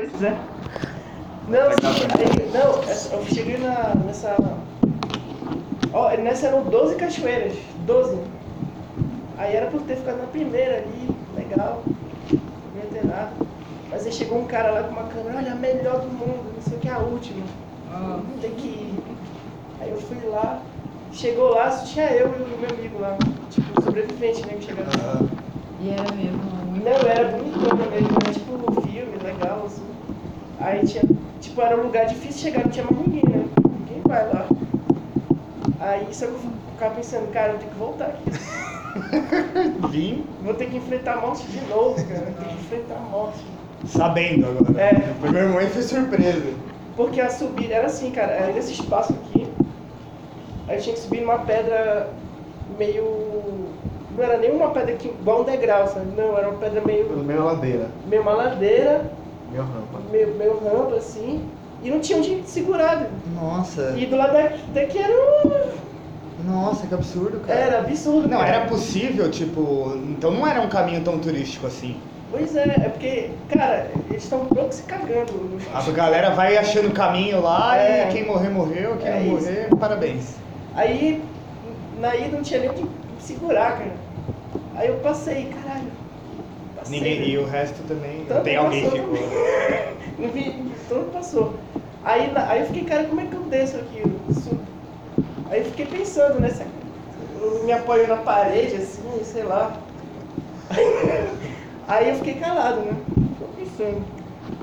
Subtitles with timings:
[0.00, 0.34] Pois é.
[1.46, 4.34] Não, sim, aí, não, eu cheguei na, nessa.
[5.92, 7.52] Ó, nessa eram 12 cachoeiras.
[7.84, 8.16] 12.
[9.36, 11.82] Aí era por ter ficado na primeira ali, legal.
[12.32, 13.32] Não ia ter nada.
[13.90, 16.62] Mas aí chegou um cara lá com uma câmera, olha, a melhor do mundo, não
[16.62, 17.44] sei o que, a última.
[18.40, 18.94] Tem que ir.
[19.80, 20.62] Aí eu fui lá,
[21.12, 23.18] chegou lá, só tinha eu e o meu amigo lá.
[23.50, 24.54] Tipo, sobrevivente, né?
[24.54, 25.20] Que chegava lá.
[25.80, 26.84] E era mesmo muito.
[26.84, 29.89] Não, era bonitona mesmo, era tipo um filme, legal, assim.
[30.60, 31.02] Aí tinha,
[31.40, 33.46] tipo, era um lugar difícil de chegar, não tinha mais ninguém, né?
[33.78, 34.46] Ninguém vai lá.
[35.80, 36.40] Aí só que eu
[36.72, 38.30] ficava pensando, cara, eu tenho que voltar aqui.
[39.88, 42.20] Vim Vou ter que enfrentar a morte de novo, cara.
[42.20, 43.38] Vou ter que enfrentar a morte.
[43.86, 44.80] sabendo agora.
[44.80, 45.14] É.
[45.30, 46.52] Meu irmão e foi surpresa.
[46.96, 49.48] Porque a subida era assim, cara, era nesse espaço aqui.
[50.68, 52.10] Aí eu tinha que subir numa pedra
[52.78, 53.04] meio.
[54.16, 56.06] Não era nem uma pedra que, igual um degrau, sabe?
[56.16, 57.08] Não, era uma pedra meio.
[57.18, 57.88] Meio ladeira.
[58.06, 59.10] meio uma ladeira,
[59.50, 59.98] Meio rampa.
[60.10, 61.40] meio, meio rampa assim.
[61.82, 63.08] E não tinha onde segurar.
[63.34, 65.80] Nossa, E do lado daqui, daqui era, um-
[66.44, 67.58] nossa, que absurdo, cara.
[67.58, 68.28] era absurdo.
[68.28, 68.48] Não, cara.
[68.56, 71.96] era possível, tipo, então não era um caminho tão turístico assim.
[72.30, 75.32] Pois é, é porque, cara, eles estão pouco se cagando.
[75.32, 78.08] no- A galera vai achando o caminho lá É.
[78.08, 79.46] e quem morrer, morreu, quem É não isso.
[79.46, 80.34] morrer, parabéns.
[80.76, 81.22] Aí,
[81.98, 82.86] na ida não tinha nem o que
[83.18, 83.92] segurar, cara.
[84.76, 85.99] Aí eu passei, caralho.
[86.80, 87.26] Passei, Ninguém, né?
[87.26, 89.28] e o resto também, Todo tem alguém que passou ficou.
[90.18, 91.54] Não vi, todo mundo passou.
[92.02, 93.98] Aí, aí eu fiquei, cara, como é que eu desço aqui?
[93.98, 94.60] Eu subo.
[95.50, 96.64] Aí eu fiquei pensando nessa.
[97.38, 99.72] Eu me apoio na parede, assim, sei lá.
[101.86, 102.96] Aí eu fiquei calado, né?
[103.38, 104.04] Fiquei pensando.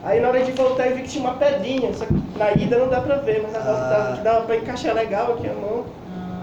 [0.04, 2.78] Aí na hora de voltar eu vi que tinha uma pedrinha, só que na ida
[2.78, 3.90] não dá pra ver, mas na volta Ah.
[3.90, 5.86] dava, dava pra encaixar legal aqui a mão.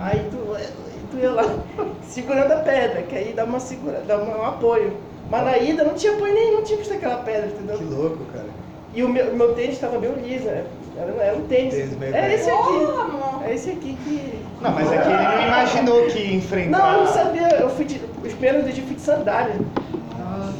[0.00, 0.36] Aí tu,
[1.10, 1.44] tu ia lá
[2.02, 5.13] segurando a pedra, que aí dá uma segura, dá um apoio.
[5.30, 7.78] Mas na ida não tinha apoio nenhum, não tinha visto aquela pedra, entendeu?
[7.78, 8.46] Que louco, cara.
[8.94, 10.64] E o meu, meu tênis estava meio liso, né?
[10.96, 11.74] era, era um tênis.
[11.74, 12.74] Tênis meio É esse aqui.
[12.74, 13.42] Amor.
[13.44, 14.44] É esse aqui que.
[14.60, 16.78] Não, mas é que ele não imaginou que ia enfrentar.
[16.78, 17.48] Não, eu não sabia.
[17.48, 18.00] Eu fui de.
[18.24, 19.56] Os primeiros dias eu fui de sandália.
[20.18, 20.54] Nossa.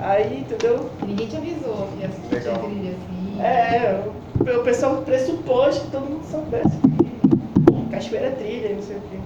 [0.00, 0.88] Aí, entendeu?
[1.06, 2.54] Ninguém te avisou que ia assistir Legal.
[2.54, 3.42] a trilha assim.
[3.42, 4.02] É,
[4.38, 9.00] o, o pessoal pressupôs que todo mundo soubesse que cachoeira é trilha, não sei o
[9.00, 9.18] quê.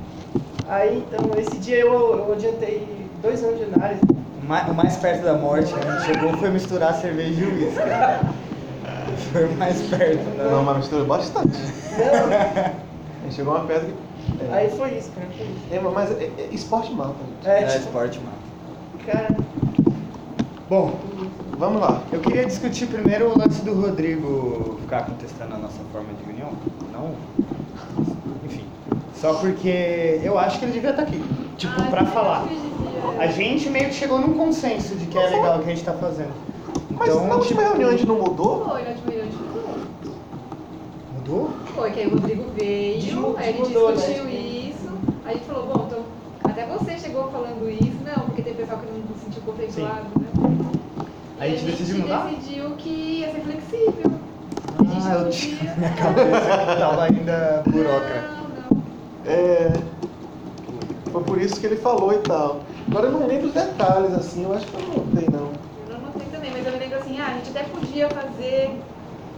[0.68, 2.86] Aí, então, esse dia eu, eu adiantei
[3.22, 4.00] dois anos de análise.
[4.42, 7.46] O mais- O mais perto da morte que a gente chegou foi misturar cerveja e
[7.46, 7.80] uísque.
[9.32, 10.48] Foi o mais perto, né?
[10.50, 11.48] Não, mas misturou bastante.
[11.58, 14.44] Não, Aí chegou uma pedra que.
[14.44, 15.26] É, aí foi isso, cara.
[15.36, 15.56] Foi isso.
[15.70, 17.48] É, mas é, é esporte mata, gente.
[17.48, 18.36] É, É, tipo, esporte, mano.
[19.06, 19.36] cara.
[20.68, 20.94] Bom,
[21.58, 22.00] Vamos lá.
[22.12, 26.48] eu queria discutir primeiro o lance do Rodrigo ficar contestando a nossa forma de união.
[26.92, 27.10] Não.
[28.46, 28.64] Enfim.
[29.14, 31.22] Só porque eu acho que ele devia estar aqui.
[31.58, 32.46] Tipo, Ah, pra falar.
[33.18, 35.84] A gente meio que chegou num consenso de que é legal o que a gente
[35.84, 36.32] tá fazendo.
[36.90, 38.64] Mas Então, na última tipo, reunião a gente não mudou?
[38.64, 39.78] Foi, na última reunião a gente mudou.
[41.14, 41.50] Mudou?
[41.74, 43.96] Foi, que aí o Rodrigo veio, aí a gente desmudou, né?
[43.96, 44.90] discutiu isso,
[45.24, 46.00] aí a gente falou, bom, então,
[46.44, 50.26] até você chegou falando isso, não, porque tem pessoal que não se sentiu contemplado, né?
[51.38, 52.26] E Aí a gente decidiu mudar?
[52.28, 54.10] decidiu que ia ser flexível.
[54.78, 58.22] A gente Ah, eu tinha minha cabeça que tava ainda buroca.
[58.22, 58.82] Não, não.
[59.26, 59.72] É.
[61.12, 62.60] Foi por isso que ele falou e tal.
[62.90, 65.52] Agora eu não lembro os detalhes, assim, eu acho que eu não notei, não.
[65.88, 68.82] Eu não notei também, mas eu me lembro assim, ah, a gente até podia fazer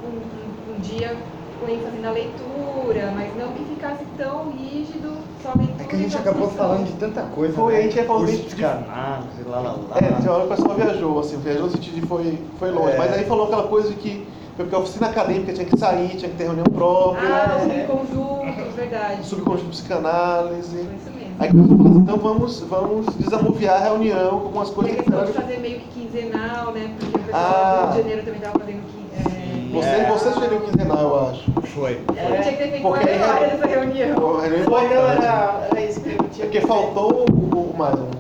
[0.02, 1.14] um, um- um dia
[1.60, 5.12] com ênfase na leitura, mas não que ficasse tão rígido
[5.42, 5.82] só leitura.
[5.82, 7.54] É que a gente acabou falando de tanta coisa.
[7.54, 7.78] Foi, né?
[7.78, 9.96] a gente ia falando de- psicanálise, lá, lá, lá.
[9.98, 12.92] É, tinha hora que o pessoal viajou, assim, viajou no sentido de foi, foi longe.
[12.94, 12.98] É.
[12.98, 16.08] Mas aí falou aquela coisa de que foi porque a oficina acadêmica tinha que sair,
[16.16, 17.86] tinha que ter reunião própria, Ah, É.
[17.86, 19.26] subconjuntos, verdade.
[19.26, 20.84] subconjunto de psicanálise.
[20.84, 21.21] Foi isso mesmo.
[21.38, 24.92] Aí começou a falar assim, então vamos, vamos desamoviar a reunião com algumas Tem coisas
[24.92, 26.94] a que questão de ficaram- fazer meio que quinzenal, né?
[26.98, 27.72] Porque o pessoal Ah.
[27.72, 29.72] do Rio de Janeiro também tava fazendo quin- é.
[29.72, 30.10] Você, É.
[30.10, 31.52] você sugeriu quinzenal, eu acho.
[31.72, 31.92] Foi.
[32.16, 34.14] É, tinha que ter feito uma Porque memória dessa reunião.
[34.20, 34.48] Foi,
[34.88, 36.46] não, era, era isso que eu É tinha.
[36.46, 38.10] porque faltou o, o mais um.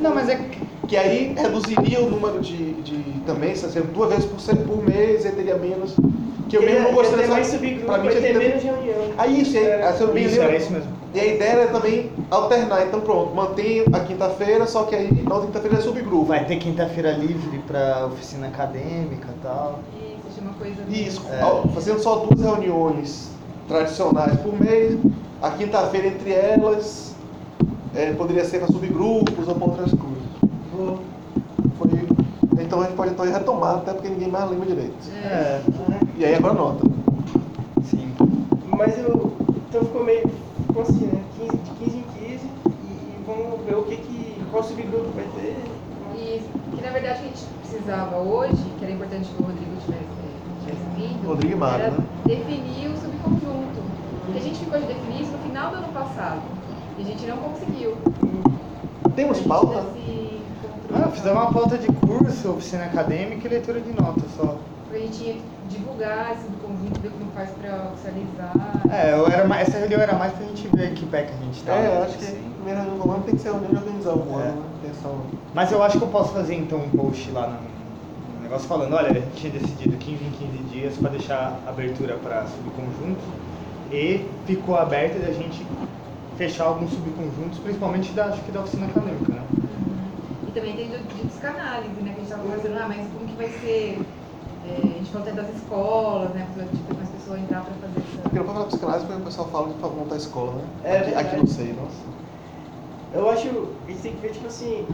[0.00, 0.65] Não, mas é que.
[0.88, 5.26] Que aí reduziria o número de, de também, se fosse duas vezes por, por mês,
[5.26, 5.94] aí teria menos.
[6.48, 8.94] Que eu mesmo não gostaria só- subgrupo, pra mim vai ter menos reunião.
[9.18, 10.92] Aí isso, aí, aí, se eu bem Isso, era isso mesmo.
[11.12, 15.34] E a ideia era também alternar, então pronto, mantém a quinta-feira, só que aí na
[15.34, 16.24] outra quinta-feira é subgrupo.
[16.26, 19.80] Vai ter quinta-feira livre pra oficina acadêmica e tal.
[20.28, 20.76] Isso, uma coisa.
[20.88, 21.68] Isso, É.
[21.74, 23.30] fazendo só duas reuniões
[23.66, 24.96] tradicionais por mês,
[25.42, 27.12] a quinta-feira entre elas
[27.94, 30.15] é, poderia ser para subgrupos ou para outras coisas.
[31.78, 34.94] Foi, então a gente pode então retomar, até porque ninguém mais lembra direito.
[35.24, 35.60] É,
[36.16, 36.84] E aí agora nota.
[37.84, 38.12] sim.
[38.76, 39.32] Mas eu.
[39.68, 40.28] Então ficou meio.
[40.66, 41.22] Ficou assim, né?
[41.38, 42.26] 15, de 15 em 15.
[42.26, 42.38] E,
[42.68, 44.36] e vamos ver o que que.
[44.50, 45.56] Qual subgrupo vai ter.
[46.16, 46.42] E
[46.74, 49.76] que na verdade a gente precisava hoje, que era importante que o Rodrigo
[51.52, 52.04] e Mário, era né?
[52.24, 53.80] definir o subconjunto.
[54.24, 56.40] Porque a gente ficou de definir isso no final do ano passado.
[56.98, 57.96] E a gente não conseguiu.
[59.14, 59.84] Temos pauta?
[60.96, 61.12] Encontrou.
[61.12, 64.56] Ah, fizemos uma pauta de curso, oficina acadêmica e leitura de notas só.
[64.92, 68.52] A gente tinha que divulgar esse subconjunto, ver como faz pra oficializar.
[68.90, 71.44] É, eu era mais, essa reunião era mais pra gente ver que pé que a
[71.44, 71.74] gente tá.
[71.74, 72.36] É, eu acho que assim.
[72.38, 74.44] a primeira reunião do ano tem que ser a reunião de organizar o ano, É.
[74.46, 74.62] né?
[74.86, 75.10] Pensar
[75.54, 78.94] Mas eu acho que eu posso fazer então um post lá no, no negócio falando,
[78.94, 83.24] olha, a gente tinha decidido 15 em 15 dias para deixar abertura para subconjuntos
[83.90, 85.66] e ficou aberto de a gente
[86.38, 89.42] fechar alguns subconjuntos, principalmente da, acho que da oficina acadêmica, né?
[90.56, 92.14] E também tem do, de psicanálise, né?
[92.14, 94.00] Que a gente tava conversando, ah, mas como que vai ser?
[94.64, 96.48] É, a gente falou até das escolas, né?
[96.54, 98.22] Pra tipo, mais pessoas entrar pra fazer essa.
[98.22, 100.68] Porque não pode falar psicanálise porque o pessoal fala de pra montar a escola, né?
[100.82, 101.96] É aqui, aqui não sei, nossa.
[103.12, 103.48] Eu acho,
[103.86, 104.86] a gente tem que ver, tipo assim,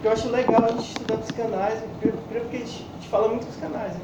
[0.00, 3.08] que eu acho legal a gente estudar psicanálise, primeiro primeiro porque a gente, a gente
[3.10, 3.98] fala muito psicanálise.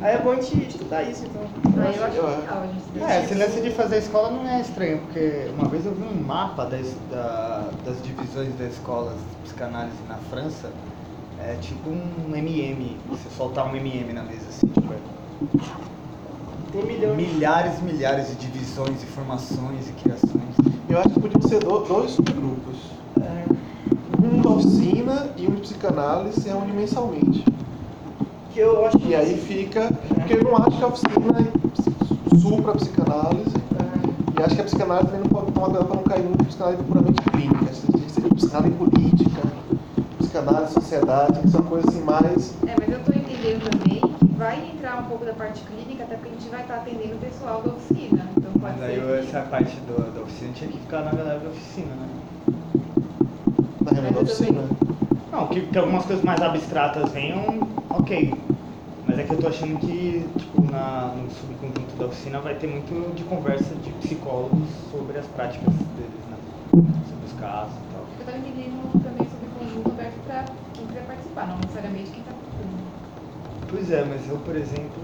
[0.00, 1.42] Aí é bom a gente estudar isso, então.
[1.76, 4.30] Aí eu acho eu- legal a gente se É, esse lance de fazer a escola
[4.30, 8.74] não é estranho, porque uma vez eu vi um mapa das, da- das divisões das
[8.74, 10.72] escolas de psicanálise na França,
[11.36, 14.98] é tipo um MM, você soltar um MM na mesa assim, tipo, é
[16.70, 17.16] Tem milhões.
[17.16, 20.54] milhares e milhares de divisões e formações e criações.
[20.88, 22.98] Eu acho que podiam ser do- dois subgrupos.
[23.20, 23.46] É,
[24.20, 27.44] Um da oficina e um de psicanálise se reúne mensalmente.
[28.52, 29.88] Que eu acho que E aí fica.
[29.92, 31.52] Porque eu não acho que a oficina
[32.40, 33.56] supra a psicanálise.
[34.38, 36.82] E acho que a psicanálise também não pode tomar cuidado para não cair numa psicanálise
[36.84, 37.70] puramente clínica.
[37.70, 39.42] Acho que tem que ser psicanálise política,
[40.18, 42.56] psicanálise sociedade, que são coisas assim mais.
[42.66, 46.14] É, mas eu tô entendendo também que vai entrar um pouco da parte clínica, até
[46.16, 48.24] porque a gente vai estar atendendo o pessoal da oficina.
[48.36, 51.40] Então pode Mas aí que- essa parte do- da oficina tinha que ficar na galera
[51.40, 52.08] da oficina, né?
[53.82, 54.62] da reunião da oficina.
[55.32, 57.58] Não, que, que algumas coisas mais abstratas venham,
[57.98, 58.46] ok.
[59.04, 62.66] Mas é que eu tô achando que, tipo, na, no subconjunto da oficina vai ter
[62.66, 66.36] muito de conversa de psicólogos sobre as práticas deles, né?
[67.08, 68.06] Sobre os casos e tal.
[68.20, 72.22] Eu tava entendendo também sobre o conjunto aberto pra quem quiser participar, não necessariamente quem
[72.22, 73.08] tá procurando.
[73.70, 75.02] Pois é, mas eu, por exemplo,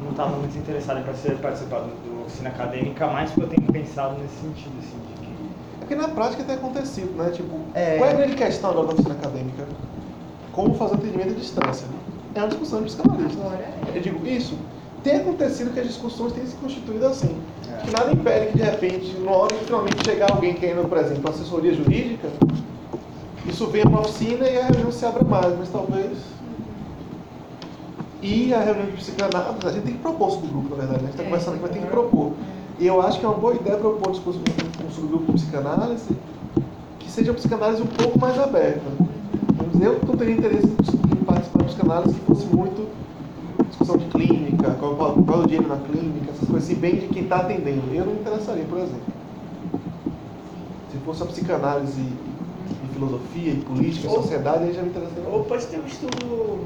[0.00, 3.72] não estava muito interessado em participar participar do, do oficina acadêmica, mais porque eu tenho
[3.72, 5.32] pensado nesse sentido, assim, de que
[5.76, 7.30] É porque na prática tem acontecido, né?
[7.30, 7.98] Tipo, É.
[7.98, 9.66] qual é a grande questão da oficina acadêmica?
[10.56, 11.86] Como fazer atendimento à distância?
[12.34, 13.40] É uma discussão de psicanalista.
[13.42, 13.98] É.
[13.98, 14.54] Eu digo, isso
[15.04, 17.36] tem acontecido que as discussões têm se constituído assim.
[17.70, 17.84] É.
[17.84, 21.30] Que nada impede que de repente, na hora que finalmente chegar alguém querendo, por exemplo,
[21.30, 22.28] assessoria jurídica,
[23.46, 26.18] isso venha para a oficina e a reunião se abra mais, mas talvez.
[28.22, 31.08] E a reunião de psicanálise, a gente tem que propor subgrupo, na verdade, né?
[31.08, 31.26] a gente está É.
[31.26, 32.32] conversando aqui, mas tem que propor.
[32.80, 34.14] E eu acho que é uma boa ideia propor um
[34.90, 36.16] subgrupo de psicanálise
[36.98, 38.80] que seja uma psicanálise um pouco mais aberta.
[39.82, 42.88] Eu não teria interesse em participar de psicanálise que fosse muito
[43.68, 46.96] discussão de clínica, qual, qual, qual é o dinheiro na clínica, essas coisas assim, bem
[46.96, 47.92] de quem está atendendo.
[47.92, 49.06] Eu não me interessaria, por exemplo.
[50.88, 52.00] Se fosse a psicanálise
[52.82, 55.28] e filosofia e política, Ou- sociedade, aí já me interessaria.
[55.28, 56.64] Ou pode ter um estudo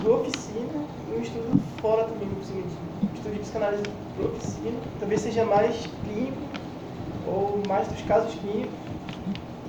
[0.00, 3.84] de oficina e um estudo fora também, um estudo de psicanálise
[4.14, 4.80] de oficina.
[4.98, 6.42] Talvez seja mais clínico,
[7.24, 8.78] ou mais dos casos clínicos,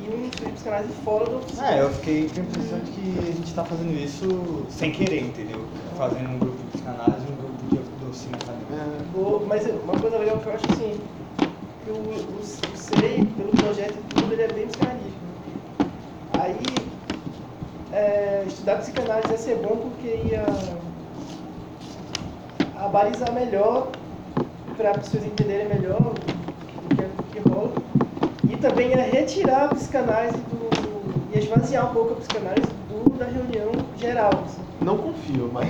[0.08, 1.68] de fora oficina.
[1.70, 5.22] É, eu fiquei com a impressão de que a gente tá fazendo isso sem querer,
[5.22, 5.70] entendeu?
[5.96, 7.68] Fazendo um grupo de psicanálise e um grupo de,
[7.98, 8.74] de oficina acadêmica.
[8.76, 11.10] É, Mas uma coisa legal que eu acho assim,
[11.80, 12.44] que o, o, o
[12.76, 15.26] SEI, pelo projeto e tudo, ele é bem psicanalítico.
[16.30, 16.98] Aí,
[17.92, 20.82] é, estudar psicanálise ia ser bom porque ia
[22.74, 24.06] abalizar melhor,
[24.76, 26.26] para as pessoas entenderem melhor
[26.82, 27.86] o que, é- o que rola.
[28.58, 31.32] E também ia retirar a psicanálise do.
[31.32, 34.32] ia esvaziar um pouco a psicanálise do, da reunião geral.
[34.46, 34.62] assim.
[34.82, 35.68] não confio, mas.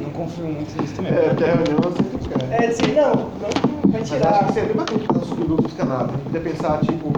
[0.00, 1.12] Não confio muito nisso também.
[1.12, 2.62] é, porque a reunião sempre quer.
[2.64, 4.46] É, dizer, não, não vai Mas acho tirar.
[4.46, 6.08] que seria bem bacana fazer um subgrupo psicanálise.
[6.08, 7.12] A gente podia pensar, tipo,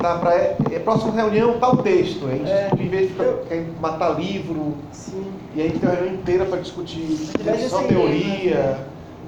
[0.00, 2.26] tá, pra, é, é próxima reunião, tal texto.
[2.26, 2.70] A gente, É.
[2.76, 5.26] em vez de ficar, matar livro, Sim.
[5.54, 8.54] e aí a gente tem uma reunião inteira para discutir Mas só assim, teoria.
[8.56, 8.78] né?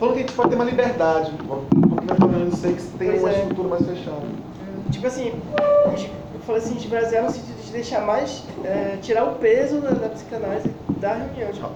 [0.00, 3.09] Falando que a gente pode ter uma liberdade, pouquinho mais reunião de sei que tem
[3.11, 3.38] Pois uma é.
[3.40, 4.48] estrutura mais fechada.
[4.90, 5.33] Tipo assim,
[6.35, 9.90] eu falei assim, de basear no sentido de deixar mais, é, tirar o peso da,
[9.90, 11.68] da psicanálise da reunião, tipo,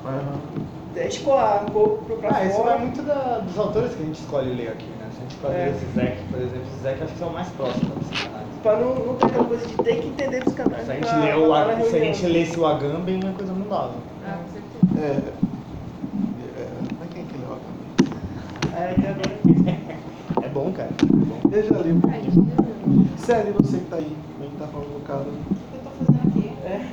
[0.97, 2.71] é, escoar um pouco pro- pra Ah, isso fora.
[2.71, 5.09] vai muito da- dos autores que a gente escolhe ler aqui, né?
[5.13, 5.59] Se a gente escolhe É.
[5.67, 8.53] ler esse Zek, por exemplo, esse Zek acho que é o mais próximo da psicanálise.
[8.63, 10.87] Pra não, não ter aquela coisa de ter que entender psicanálise.
[10.87, 13.93] Se a gente, pra- lê o, se a gente lesse o Agamben, a coisa mudava.
[14.27, 15.07] Ah, com certeza.
[15.07, 15.33] É.
[16.61, 17.73] é, é que é aquele óculos?
[18.75, 19.32] É, e agora- É
[20.53, 20.91] bom, cara.
[21.03, 21.41] É bom.
[21.51, 22.33] Eu já li um Ai, pouquinho.
[22.33, 25.21] gente, eu- Célio, você que tá aí, a gente tá falando do cara.
[25.21, 26.53] O que eu tô fazendo aqui?
[26.65, 26.87] é.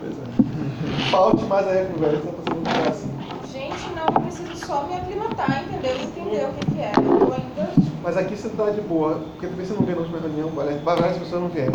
[0.00, 1.10] Pois é.
[1.10, 3.08] Falte mais aí a conversa pra você não ficar assim.
[4.06, 5.96] eu preciso só me aclimatar, entendeu?
[5.96, 6.92] Entender o que, que é.
[6.96, 7.72] Eu ainda.
[8.02, 10.80] Mas aqui você tá de boa, porque também você não veio na última reunião, várias
[10.82, 11.72] várias pessoas não vieram.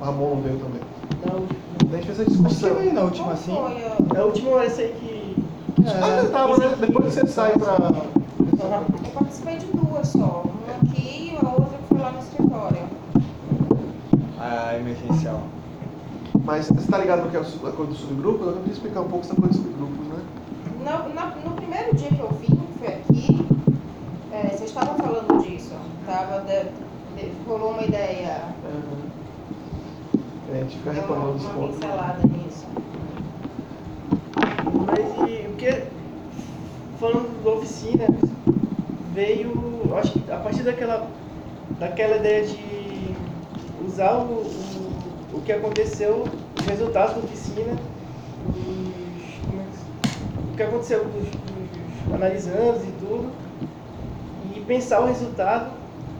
[0.00, 0.80] O Ramon não veio também.
[1.26, 1.44] Não,
[1.92, 2.74] A gente fez que discussão.
[2.74, 3.54] veio na última assim?
[3.54, 5.36] foi a- na última essa aí que.
[5.86, 6.74] Ah, você tava, né?
[6.80, 7.76] Depois você sai pra.
[8.58, 10.44] Eu participei de duas só.
[10.44, 12.78] Uma aqui e a outra que foi lá no escritório.
[14.38, 15.42] A emergencial.
[16.44, 18.44] Mas você tá ligado no que é a coisa do subgrupo?
[18.44, 20.20] Eu queria explicar um pouco essa coisa dos subgrupos, né?
[20.84, 23.48] Na- no primeiro dia que eu vim, que foi aqui,
[24.32, 25.74] é, vocês estavam falando disso.
[26.06, 28.54] Tava de- de- rolou uma ideia,
[30.52, 31.74] É, a gente fica deu uma, retomando os uma pontos.
[31.76, 32.66] pincelada nisso.
[34.86, 35.95] Mas e o que.
[36.98, 38.06] Falando da oficina,
[39.12, 39.52] veio.
[39.98, 41.08] Acho que a partir daquela.
[41.78, 43.14] daquela ideia de
[43.86, 46.24] usar o, o, o que aconteceu,
[46.58, 47.72] os resultados da oficina,
[48.48, 48.56] os,
[49.54, 53.30] é o que aconteceu com os, analisandos e tudo,
[54.54, 55.70] e pensar o resultado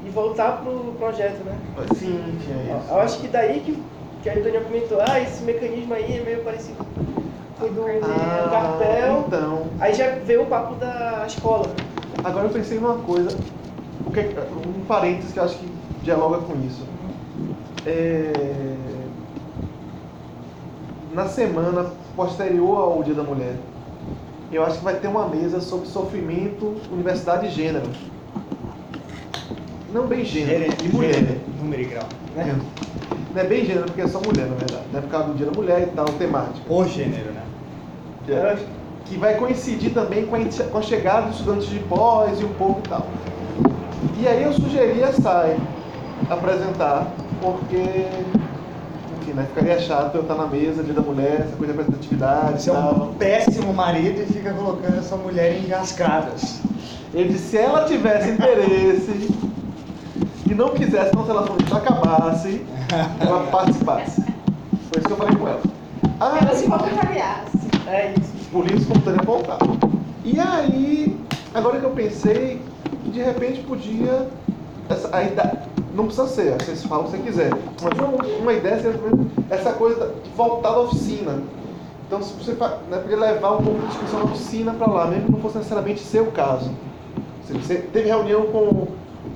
[0.04, 1.56] e voltar pro projeto, né?
[1.96, 2.90] Sim, tinha isso.
[2.90, 3.82] Eu acho que daí que,
[4.22, 6.84] que a Daniel comentou, ah, esse mecanismo aí é meio parecido
[7.60, 9.24] o do Ah, cartel.
[9.26, 9.62] então.
[9.80, 11.68] Aí já veio o papo da escola.
[12.24, 13.36] Agora eu pensei numa coisa,
[14.06, 15.68] um parênteses que eu acho que
[16.02, 16.82] dialoga com isso.
[17.86, 18.32] É,
[21.14, 23.54] Na semana posterior ao Dia da Mulher,
[24.52, 27.86] eu acho que vai ter uma mesa sobre sofrimento, universidade e gênero.
[29.94, 31.14] Não bem gênero, e mulher.
[31.14, 32.04] Gênero, Número e grau.
[32.34, 32.58] né?
[33.34, 34.84] Não é bem gênero porque é só mulher, na verdade.
[34.92, 36.60] Não é por causa do Dia da Mulher e tal, temática.
[36.72, 37.42] O gênero, né?
[39.04, 42.44] Que vai coincidir também com a, enche- com a chegada dos estudantes de pós e
[42.44, 43.06] um pouco e tal.
[44.20, 45.56] E aí eu sugeri a SAI
[46.28, 47.06] apresentar,
[47.40, 48.06] porque,
[49.20, 52.62] enfim, né, ficaria chato eu estar na mesa, dia da mulher, essa coisa de representatividade
[52.62, 56.60] Você é um péssimo marido e fica colocando essa mulher em engascadas.
[57.14, 59.30] Ele disse, se ela tivesse interesse
[60.50, 62.64] e não quisesse que nosso relacionamento acabasse,
[63.20, 64.20] ela participasse.
[64.22, 65.60] Foi isso que eu falei com ela.
[66.20, 67.65] Ah, Ela se voluntariasse.
[67.86, 68.50] É isso.
[68.50, 69.68] por isso espontânea vontade.
[70.24, 71.16] E aí,
[71.54, 72.60] agora que eu pensei,
[73.04, 74.28] que de repente podia.
[74.88, 75.22] Essa, a
[75.94, 77.50] não precisa ser, vocês falam se você quiser.
[77.82, 79.00] Mas uma, uma ideia seria
[79.50, 81.42] essa coisa de voltar da oficina.
[82.06, 85.26] Então, se você né, podia levar um pouco de discussão da oficina para lá, mesmo
[85.26, 86.70] que não fosse necessariamente seu caso.
[87.48, 88.86] Você teve reunião com,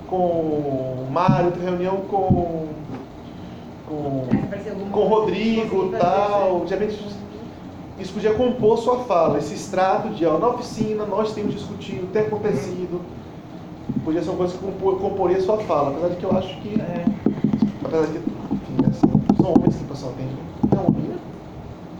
[0.09, 2.66] com o Mário, teve reunião com.
[3.88, 4.26] com
[4.69, 6.64] alguma com o Rodrigo e tal.
[6.66, 7.02] repente,
[8.00, 12.23] isso podia compor sua fala, esse extrato de, ó, na oficina nós temos discutido, tem
[12.23, 13.00] acontecido.
[14.04, 16.80] Podia ser uma coisa que compor, comporia sua fala, apesar de que eu acho que,
[16.80, 17.04] É.
[17.85, 18.92] apesar de que, enfim, né,
[19.37, 20.26] são, homens que o pessoal tem.
[20.75, 21.16] Não, né?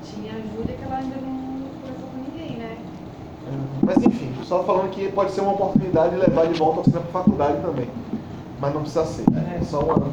[0.05, 2.77] Tinha a Júlia que ela ainda não conversou com ninguém, né?
[3.49, 6.81] É, Mas enfim, só falando que pode ser uma oportunidade de levar de volta a
[6.81, 7.89] oficina para faculdade também.
[8.61, 9.25] Mas não precisa ser.
[9.59, 10.13] É só uma.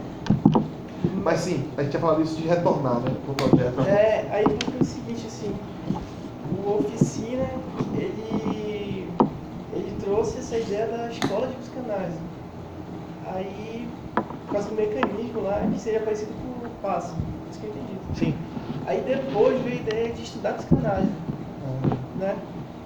[1.23, 3.11] Mas sim, a gente tinha falado isso de retornar, né?
[3.25, 3.81] Pro projeto.
[3.81, 4.83] É, aí porque é
[6.67, 7.47] o Oficina,
[7.95, 9.07] ele,
[9.73, 12.19] ele trouxe essa ideia da escola de psicanálise.
[13.33, 13.87] Aí,
[14.45, 17.15] por causa do mecanismo lá, que seria parecido com o passo,
[17.49, 18.19] isso que eu entendi.
[18.19, 18.33] Sim.
[18.85, 21.11] Aí depois veio a ideia de estudar psicanálise,
[22.19, 22.35] né?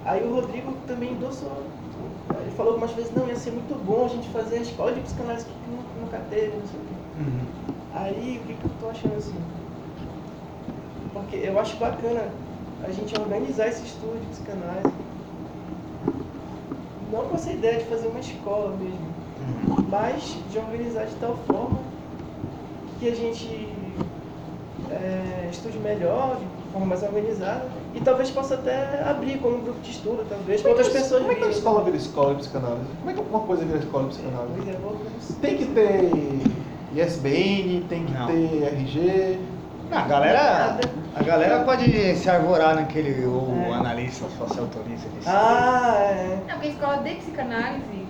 [0.04, 1.62] Aí o Rodrigo também endossou,
[2.40, 5.00] ele falou algumas vezes, não, ia ser muito bom a gente fazer a escola de
[5.00, 6.94] psicanálise que nunca, nunca teve, não sei o quê.
[7.20, 7.72] Uhum.
[7.94, 9.34] Aí, o que, que eu tô achando assim?
[11.12, 12.32] Porque eu acho bacana
[12.84, 14.92] a gente organizar esse estudo de psicanálise.
[17.12, 21.78] Não com essa ideia de fazer uma escola mesmo, mas de organizar de tal forma
[22.98, 23.68] que a gente
[24.90, 29.80] é, estude melhor, de forma mais organizada, e talvez possa até abrir como um grupo
[29.80, 32.86] de estudo, talvez, para outras pessoas Como é que a escola vira escola de psicanálise?
[32.98, 34.70] Como é que uma coisa vira escola de psicanálise?
[34.70, 36.10] É, Tem que ter
[36.94, 38.26] ISBN, tem que Não.
[38.26, 39.38] ter RG.
[39.90, 40.78] Não, a galera,
[41.14, 43.74] a galera pode se arvorar naquele o É.
[43.74, 45.06] analista socioautorista.
[45.08, 46.38] ele Ah, é.
[46.48, 48.06] Não, porque a escola de psicanálise,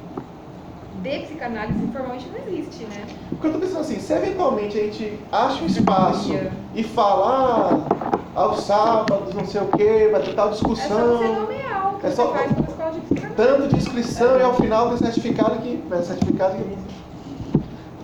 [1.02, 3.04] de psicanálise formalmente não existe, né?
[3.30, 6.52] Porque eu tô pensando assim, se eventualmente a gente acha um espaço Dia.
[6.74, 7.84] e fala,
[8.34, 11.94] ah, aos sábados, não sei o que, vai ter tal É só você discussão, nomear
[11.94, 13.36] o que É você só- faz como escola de psicanálise.
[13.36, 15.82] tanto de inscrição e ao final tem certificado que.
[16.04, 16.78] Certificado que.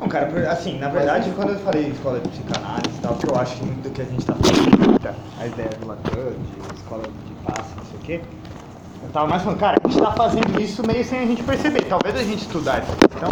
[0.01, 3.57] Não, cara, assim, na verdade, quando eu falei escola de psicanálise tal, que eu acho
[3.57, 5.15] que muito do que a gente tá falando, tá?
[5.41, 8.21] a ideia do Lacan, de escola de passe, não sei o quê,
[9.03, 11.83] eu tava mais falando, cara, a gente tá fazendo isso meio sem a gente perceber.
[11.83, 13.31] Talvez a gente estudar essa questão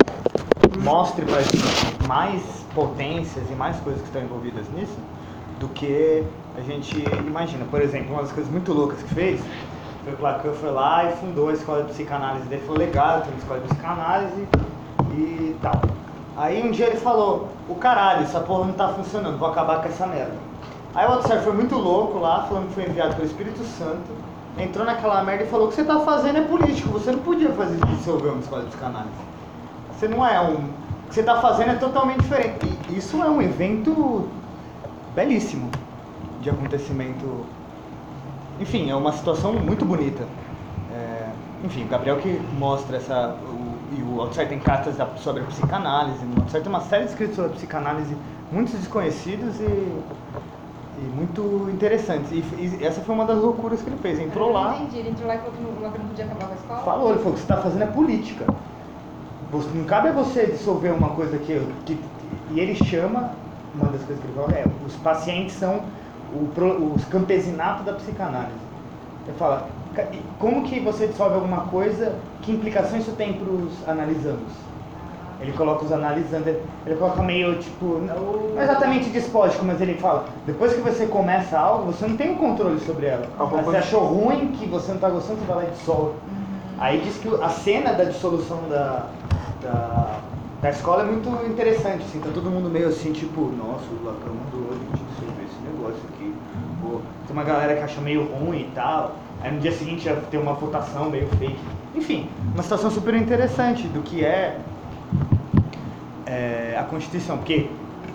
[0.80, 2.42] mostre pra gente mais
[2.74, 4.96] potências e mais coisas que estão envolvidas nisso
[5.58, 6.22] do que
[6.56, 7.64] a gente imagina.
[7.64, 9.40] Por exemplo, uma das coisas muito loucas que fez
[10.04, 12.62] Foi o Lacan foi lá e fundou a escola de psicanálise dele.
[12.64, 14.48] Falou, legal, tem uma escola de psicanálise
[15.16, 15.80] e tal.
[16.36, 19.88] Aí um dia ele falou, o caralho, essa porra não tá funcionando, vou acabar com
[19.88, 20.34] essa merda.
[20.94, 24.12] Aí o Altsar foi muito louco lá, falando que foi enviado pelo Espírito Santo,
[24.58, 27.50] entrou naquela merda e falou, o que você tá fazendo é político, você não podia
[27.52, 29.36] fazer isso, dissolver uma escola de psicanálise.
[29.92, 30.54] Você não é um.
[30.54, 32.66] O que você está fazendo é totalmente diferente.
[32.90, 34.28] E isso é um evento
[35.14, 35.70] belíssimo
[36.42, 37.46] de acontecimento.
[38.60, 40.24] Enfim, é uma situação muito bonita.
[40.92, 41.28] É,
[41.64, 43.36] enfim, o Gabriel que mostra essa.
[43.42, 46.24] O, e o Altsar tem cartas da- sobre a psicanálise.
[46.26, 48.16] O Altsar tem uma série de escritos sobre a psicanálise,
[48.50, 52.30] muitos desconhecidos e, e muito interessantes.
[52.32, 54.18] E, e essa foi uma das loucuras que ele fez.
[54.18, 54.76] Entrou não lá.
[54.76, 56.82] entendi, ele entrou lá e falou que não, Lacan não podia acabar com a escola?
[56.82, 58.46] Falou, ele falou que você está fazendo é política.
[59.74, 61.94] Não cabe a você dissolver uma coisa que, que.
[62.50, 63.38] E ele chama,
[63.74, 65.92] uma das coisas que ele fala é: os pacientes são
[66.28, 66.52] o,
[66.94, 68.58] os campesinato da psicanálise.
[69.26, 69.75] Ele fala: "Ca- e
[70.38, 72.12] como que você dissolve alguma coisa?
[72.42, 74.52] Que implicações isso tem para os analisandos?
[75.38, 77.98] Ele coloca os analisandos, ele- coloca meio tipo.
[77.98, 82.36] Não exatamente despótico, mas ele fala: depois que você começa algo, você não tem o
[82.36, 83.26] controle sobre ela.
[83.38, 86.14] Mas você achou ruim, que você não está gostando, você vai lá e dissolve.
[86.78, 89.06] Aí diz que a cena da dissolução da,
[89.62, 90.20] da,
[90.62, 94.30] da escola é muito interessante, assim, tá todo mundo meio assim, tipo, nossa, o Lacan
[94.32, 96.34] mandou a gente dissolver esse negócio aqui.
[96.82, 99.16] Pô, tem uma galera que acha meio ruim e tal.
[99.42, 101.58] Aí no dia seguinte ia ter uma votação meio fake.
[101.94, 104.58] Enfim, uma situação super interessante do que é,
[106.26, 107.70] é, a Constituição, porque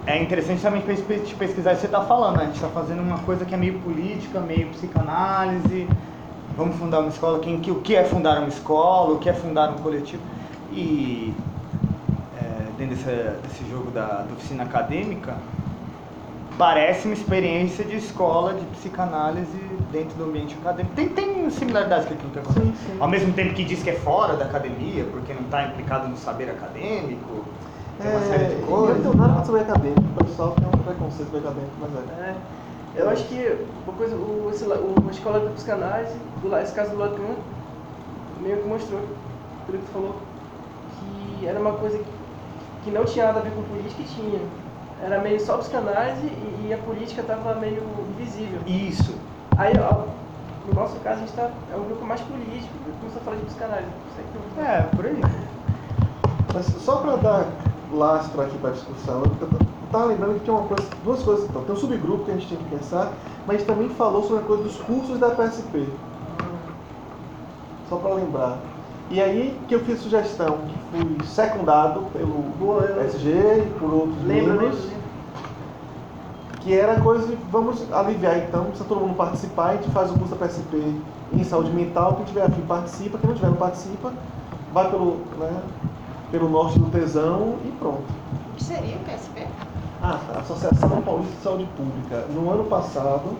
[0.05, 2.43] é interessante também pes- pes- pesquisar o que você está falando, né?
[2.43, 5.87] a gente está fazendo uma coisa que é meio política, meio psicanálise,
[6.57, 9.33] vamos fundar uma escola, quem, que, o que é fundar uma escola, o que é
[9.33, 10.21] fundar um coletivo.
[10.71, 11.33] E
[12.37, 13.05] é, dentro desse,
[13.47, 15.35] desse jogo da, da oficina acadêmica,
[16.57, 20.95] parece uma experiência de escola de psicanálise dentro do ambiente acadêmico.
[20.95, 22.65] Tem, tem similaridades com aquilo que acontece.
[22.65, 22.97] Sim, sim.
[22.99, 26.17] Ao mesmo tempo que diz que é fora da academia, porque não está implicado no
[26.17, 27.45] saber acadêmico,
[28.01, 29.03] tem uma série de É, eu coisas.
[29.03, 32.35] não tenho nada contra o acadêmico, o pessoal tem um preconceito com acadêmico, mas é.
[32.95, 36.73] É, eu acho que uma coisa, o, esse, o, a escola de psicanálise, do, esse
[36.73, 37.35] caso do Lacan,
[38.41, 38.99] meio que mostrou,
[39.65, 40.15] pelo que tu falou,
[41.39, 42.03] que era uma coisa que,
[42.83, 44.39] que não tinha nada a ver com política e tinha.
[45.03, 48.59] Era meio só psicanálise e, e a política estava meio invisível.
[48.67, 49.15] Isso.
[49.57, 50.05] Aí, ó,
[50.67, 53.45] no nosso caso, a gente tá, é um grupo mais político, começou a falar de
[53.45, 53.89] psicanálise.
[54.57, 55.21] Eu- É, por aí.
[56.53, 57.45] Mas só para dar
[57.93, 61.49] lastro aqui para a discussão, eu eu tava lembrando que tinha uma coisa, duas coisas
[61.49, 61.63] então.
[61.63, 63.11] Tem um subgrupo que a gente tinha que pensar,
[63.45, 65.85] mas a gente também falou sobre a coisa dos cursos da PSP.
[67.89, 68.59] Só para lembrar.
[69.09, 73.93] E aí que eu fiz sugestão, que fui secundado pelo Boa, eu- SG e por
[73.93, 75.00] outros Lembra, membros, lembra?
[76.61, 80.11] Que era a coisa de vamos aliviar então, precisa todo mundo participar, a gente faz
[80.11, 80.95] o curso da PSP
[81.33, 84.13] em saúde mental, quem tiver afim participa, quem não tiver não participa,
[84.73, 85.61] vai pelo, né,
[86.29, 88.03] pelo norte do tesão e pronto.
[88.51, 89.47] O que seria o PSP?
[90.01, 90.39] Ah, tá.
[90.39, 92.25] Associação Paulista de Saúde Pública.
[92.33, 93.37] No ano passado,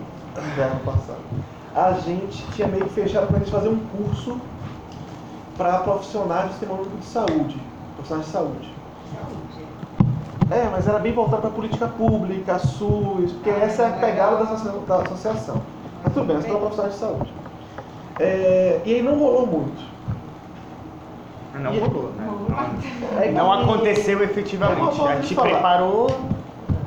[0.53, 1.21] inverno passado,
[1.75, 4.39] a gente tinha meio que fechado para a gente fazer um curso
[5.57, 7.61] para profissionais do sistema único de saúde.
[7.95, 8.73] Profissionais de saúde.
[10.51, 14.43] É, mas era bem voltado para política pública, SUS, porque essa é a pegada da
[14.43, 15.61] associa- da associação.
[16.03, 17.33] Mas tudo bem, nós estamos profissionais de saúde.
[18.19, 19.81] É, e aí não rolou muito.
[21.53, 22.27] Não E- rolou, né?
[23.21, 25.01] É Não, não aconteceu efetivamente.
[25.01, 26.07] A gente preparou,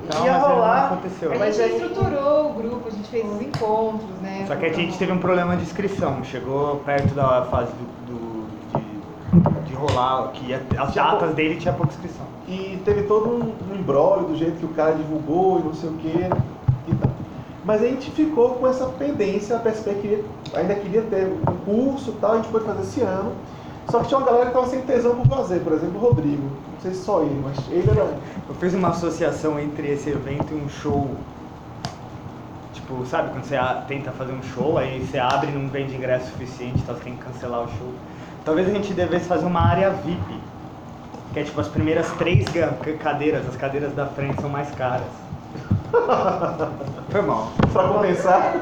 [0.04, 0.76] então, Ia mas rolar.
[0.90, 1.32] não aconteceu.
[1.32, 4.44] A gente estruturou o grupo, a gente fez os encontros, né?
[4.46, 6.22] Só que a gente teve um problema de inscrição.
[6.24, 8.23] Chegou perto da fase do, do-
[9.86, 11.34] rolar, que ia- as Tinha datas pouco.
[11.34, 12.26] dele tinha pouca inscrição.
[12.48, 15.90] E teve todo um, um embrólio do jeito que o cara divulgou e não sei
[15.90, 17.10] o que e tal.
[17.64, 22.10] Mas a gente ficou com essa pendência, a PSP queria, ainda queria ter um curso
[22.10, 23.32] e tal, a gente foi fazer esse ano.
[23.90, 26.42] Só que tinha uma galera que estava sem tesão por fazer, por exemplo, o Rodrigo.
[26.42, 28.18] Não sei se só ele, mas ele era.
[28.48, 31.08] Eu fiz uma associação entre esse evento e um show.
[32.72, 33.56] Tipo, sabe quando você
[33.88, 37.14] tenta fazer um show, aí você abre e não vende ingresso suficiente, então você tem
[37.16, 37.92] que cancelar o show.
[38.44, 40.40] Talvez a gente devesse fazer uma área VIP.
[41.32, 42.46] Que é tipo as primeiras três
[43.02, 45.06] cadeiras, as cadeiras da frente são mais caras.
[47.10, 47.52] Foi mal.
[47.72, 48.54] Pra compensar.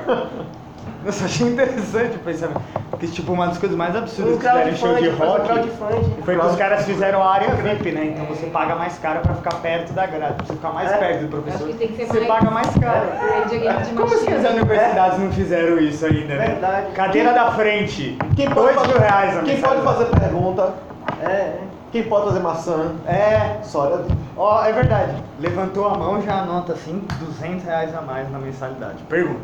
[1.05, 2.61] Nossa, achei interessante o pensamento.
[2.91, 5.47] Porque, tipo, uma das coisas mais absurdas Um que fizeram em show de um rock
[5.49, 6.23] crowdfunding.
[6.25, 8.05] foi que os caras fizeram a área VIP, né?
[8.15, 10.97] Então você paga mais caro pra ficar perto da grade, pra você ficar mais É.
[10.99, 11.67] perto do Acho professor.
[11.69, 13.09] que tem que ser Você mais- paga mais caro.
[13.45, 14.47] Against the Como assim Machine.
[14.47, 16.47] as universidades não fizeram isso ainda, né?
[16.47, 16.93] Verdade.
[16.93, 20.75] Cadeira da frente, Quem pode, 2 fazer, mil reais a quem pode fazer pergunta,
[21.23, 21.59] É, é.
[21.91, 24.05] quem pode fazer maçã, É, só olha.
[24.37, 25.13] ó, é verdade.
[25.41, 29.03] Levantou a mão, já anota assim, 200 reais a mais na mensalidade.
[29.09, 29.41] Pergunta.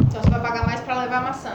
[0.00, 1.52] Então você vai pagar mais pra levar maçã.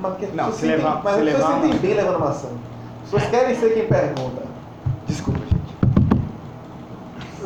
[0.00, 2.48] Mas, Não, se levar- mas se as pessoas levar sentem bem levando maçã.
[2.48, 4.42] As pessoas querem ser quem pergunta.
[5.06, 5.74] Desculpa, gente.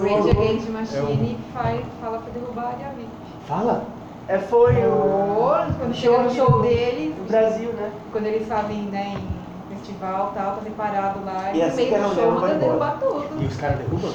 [0.00, 3.08] Rage Against Machine faz, fala pra derrubar a VIP.
[3.46, 3.84] Fala.
[4.28, 7.90] É, foi Oh, o quando chega no show deles, no Brasil, né?
[8.12, 11.90] quando eles fazem né, em festival e tal, tá separado lá, E e no assim
[11.90, 13.42] meio a do show manda derrubar tudo.
[13.42, 14.10] E os caras derrubam?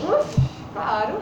[0.73, 1.13] Claro.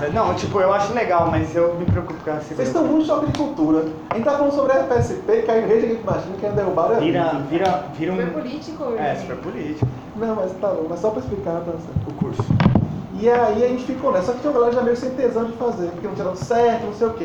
[0.00, 2.70] Nossa, não, tipo, eu acho legal, mas eu me preocupo com a Vocês segurança.
[2.70, 3.84] estão muito choque de cultura.
[4.10, 6.94] A gente tá falando sobre a FSP, que a Rede Against Machine quer derrubar a
[7.00, 7.38] Vira, vida.
[7.50, 8.30] vira, vira Super um.
[8.32, 8.84] político.
[8.96, 9.86] É, super político.
[10.16, 11.88] Não, mas tá bom, mas só pra explicar pra você.
[12.08, 12.42] O curso.
[13.20, 15.44] E aí a gente ficou nessa, só que tinha uma galera já meio sem tesão
[15.44, 17.24] de fazer, porque não tinha dado certo, não sei o quê.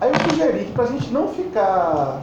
[0.00, 2.20] Aí eu sugeri que pra gente não ficar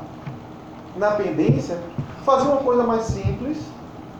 [0.97, 1.77] na pendência,
[2.25, 3.57] fazer uma coisa mais simples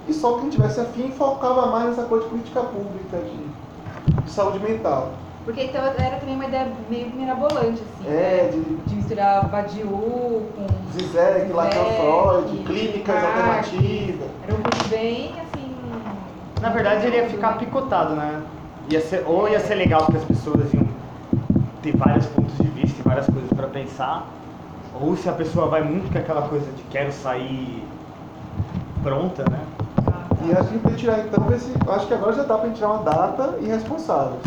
[0.07, 4.59] e só quem tivesse afim focava mais nessa coisa de política pública, de, de saúde
[4.59, 5.09] mental.
[5.45, 8.07] Porque então era também uma ideia meio mirabolante, assim.
[8.07, 8.51] É, né?
[8.51, 10.67] de de misturar Badiou com.
[10.93, 14.29] Zizek, Lacan Freud, clínicas alternativas.
[14.43, 15.75] Era um curso bem assim.
[16.61, 18.41] Na verdade, ele ia ficar picotado, né?
[18.89, 20.87] Ia ser, ou ia ser legal porque as pessoas iam
[21.81, 24.27] ter vários pontos de vista e várias coisas pra pensar,
[25.01, 27.83] ou se a pessoa vai muito com aquela coisa de quero sair
[29.01, 29.59] pronta, né?
[30.07, 30.45] Ah, tá.
[30.45, 31.73] E acho que a gente tem que tirar então esse.
[31.87, 34.41] Acho que agora já dá pra gente tirar uma data e responsáveis.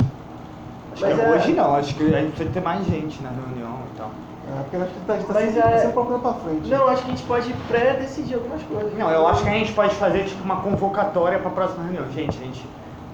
[0.96, 3.28] Acho Mas que é- hoje não, acho que a gente precisa ter mais gente na
[3.28, 4.10] reunião e tal.
[4.48, 6.68] É, porque acho que a gente tá, Mas sempre, é- sempre pra frente.
[6.68, 8.98] Não, acho que a gente pode pré-decidir algumas coisas.
[8.98, 12.10] Não, eu acho que a gente pode fazer tipo uma convocatória pra próxima reunião.
[12.12, 12.64] Gente, a gente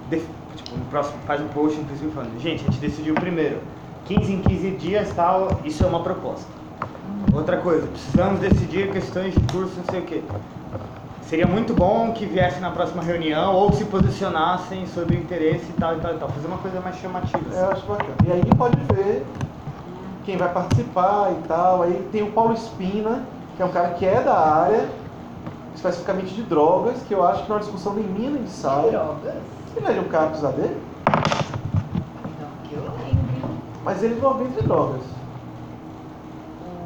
[0.08, 3.58] def- tipo, no próximo faz um post no Facebook falando, gente, a gente decidiu primeiro,
[4.04, 6.46] 15 em 15 dias tal, isso é uma proposta.
[7.34, 10.22] Outra coisa, precisamos decidir questões de curso, não sei o quê.
[11.22, 15.72] Seria muito bom que viessem na próxima reunião ou se posicionassem sobre o interesse e
[15.72, 16.28] tal e tal e tal.
[16.28, 17.38] Fazer uma coisa mais chamativa.
[17.54, 17.72] É, eu assim.
[17.72, 18.14] acho bacana.
[18.26, 19.24] E aí pode ver
[20.24, 21.82] quem vai participar e tal.
[21.82, 23.22] Aí tem o Paulo Espina,
[23.56, 24.88] que é um cara que é da área,
[25.74, 28.90] especificamente de drogas, que eu acho que é uma discussão nem minha nem de sala.
[28.90, 29.34] Drogas?
[29.74, 30.68] Ele é de um CAPS AD, Não,
[32.64, 33.42] que eu lembre.
[33.82, 35.00] mas ele envolve entre drogas.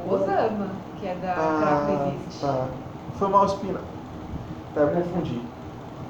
[0.07, 0.69] O Osama,
[1.01, 2.41] que é da Craft Resist.
[2.43, 2.67] tá.
[3.19, 3.81] Foi o Paulo Espina.
[4.77, 5.41] Tá, eu confundi.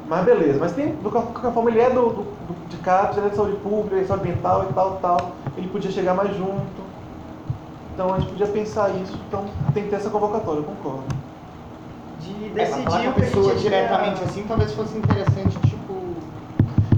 [0.08, 3.26] Mas beleza, mas tem, de qualquer forma, ele é do, do, do- de CAPS, ele
[3.26, 5.36] é de saúde pública, ele é de saúde ambiental e tal, tal.
[5.56, 6.82] Ele podia chegar mais junto.
[7.94, 9.16] Então a gente podia pensar isso.
[9.28, 11.06] Então tem que ter essa convocatória, eu concordo.
[12.18, 16.18] De É, decidir a o que a pessoa diretamente assim, talvez fosse interessante, tipo,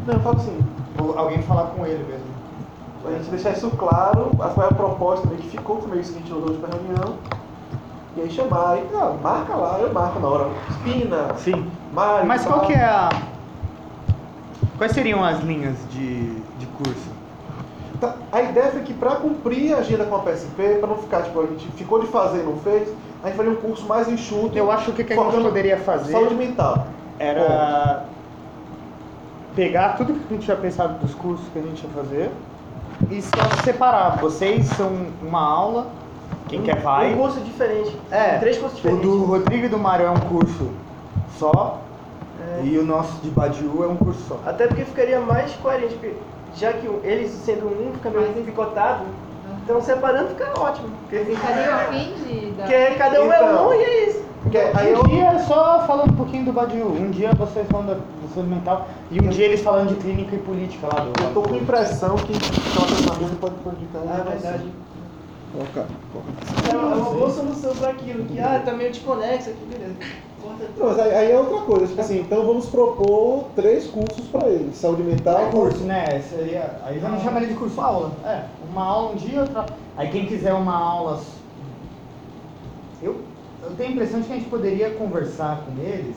[0.07, 0.59] Não, eu falo assim,
[0.99, 2.29] ou alguém falar com ele mesmo.
[3.03, 6.13] pra gente deixar isso claro, a- qual é a proposta que ficou, foi meio isso
[6.13, 7.19] que a gente usou hoje pra reunião.
[8.19, 10.49] E aí chamar, aí, ah, marca lá, eu marco na hora.
[10.71, 11.71] Espina, Sim.
[11.95, 12.27] Mário.
[12.27, 13.09] Mas qual que é a.
[14.77, 17.11] Quais seriam as linhas de, de curso?
[18.01, 21.23] Tá, A ideia foi que para cumprir a agenda com a PSP, para não ficar,
[21.23, 22.89] tipo, a gente ficou de fazer e não fez,
[23.23, 24.59] a gente faria um curso mais enxuto.
[24.59, 26.89] Eu acho que o que a gente poderia fazer Saúde mental.
[27.21, 28.05] era
[29.55, 32.31] pegar tudo que a gente tinha pensado dos cursos que a gente ia fazer
[33.11, 34.19] e só separar.
[34.19, 35.87] Vocês são uma aula,
[36.49, 37.15] quem quer vai.
[37.15, 37.97] Um curso diferente.
[38.11, 39.09] É, Três cursos o diferentes.
[39.09, 40.71] do Rodrigo e do Mário é um curso
[41.39, 41.79] só
[42.61, 42.65] É.
[42.65, 44.39] e o nosso de Badiu é um curso só.
[44.47, 46.15] Até porque ficaria mais coerente, porque
[46.57, 49.05] já que o- eles sendo um fica meio Mas- picotado,
[49.65, 50.89] então separando fica ótimo.
[51.09, 52.63] Porque, de dar.
[52.65, 53.69] porque cada um é Então.
[53.69, 54.29] um e é isso.
[54.43, 57.89] Porque aí eu, Um dia só falando um pouquinho do Badiu, um dia vocês falando
[57.89, 61.09] da da saúde mental e um dia eles falando de clínica e política lá do.
[61.23, 64.03] eu tô com a impressão que aquela pensamento pode prejudicar.
[64.09, 64.65] Ah, é verdade.
[66.71, 69.95] É uma, é uma boa solução para aquilo, que ah, tá meio desconexo aqui, beleza.
[70.77, 74.49] Não, mas aí, aí é outra coisa, tipo assim, então vamos propor três cursos pra
[74.49, 76.21] eles, saúde mental, É curso, né?
[76.21, 78.13] Seria, aí já não chamaria de curso aula.
[78.25, 79.67] É, uma aula um dia, outra.
[79.97, 81.21] Aí quem quiser uma aula.
[83.03, 83.21] Eu,
[83.63, 86.17] eu tenho a impressão de que a gente poderia conversar com eles.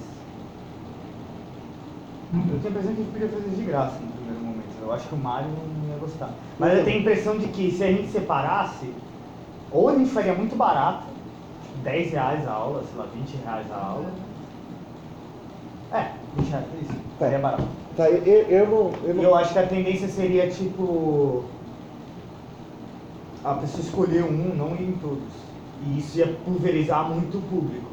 [2.33, 4.67] Eu tenho a impressão que a gente podia fazer isso de graça no primeiro momento.
[4.81, 6.29] Eu acho que o Mário não ia gostar.
[6.57, 8.93] Mas eu tenho a impressão de que se a gente separasse,
[9.71, 11.07] ou a gente faria muito barato,
[11.63, 14.13] tipo 10 reais a aula, sei lá, 20 reais a aula.
[15.91, 16.93] É, 20 reais, isso.
[17.19, 17.63] Faria barato.
[17.95, 18.91] Tá, eu, eu não.
[19.07, 21.43] Eu não eu acho que a tendência seria tipo.
[23.43, 25.33] A pessoa escolher um, não ir em todos.
[25.81, 27.89] E isso ia pulverizar muito o público.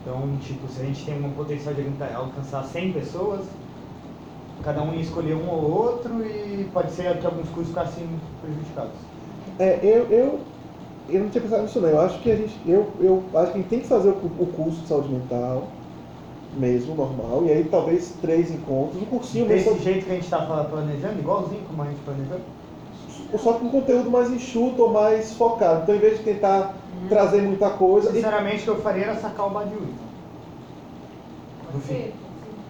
[0.00, 3.46] Então, tipo, se a gente tem uma potencial de alcan- alcançar 100 pessoas,
[4.62, 8.06] cada um ia escolher um ou outro e pode ser que alguns cursos ficassem
[8.40, 8.96] prejudicados.
[9.58, 10.40] É, eu, eu,
[11.08, 11.88] eu não tinha pensado nisso não.
[11.88, 12.60] Eu acho que a gente.
[12.68, 15.62] Eu, eu acho que a gente tem que fazer o, o curso de saúde mental,
[16.56, 19.82] mesmo, normal, e aí talvez três encontros, um cursinho Desse mesmo.
[19.82, 22.38] jeito que a gente está planejando, igualzinho como a gente planejou.
[23.38, 25.82] Só com conteúdo mais enxuto ou mais focado.
[25.82, 26.76] Então, em vez de tentar
[27.08, 29.78] trazer muita coisa e Sinceramente, o que eu faria era sacar o Badiu.
[29.80, 30.14] então.
[31.72, 32.12] No fim.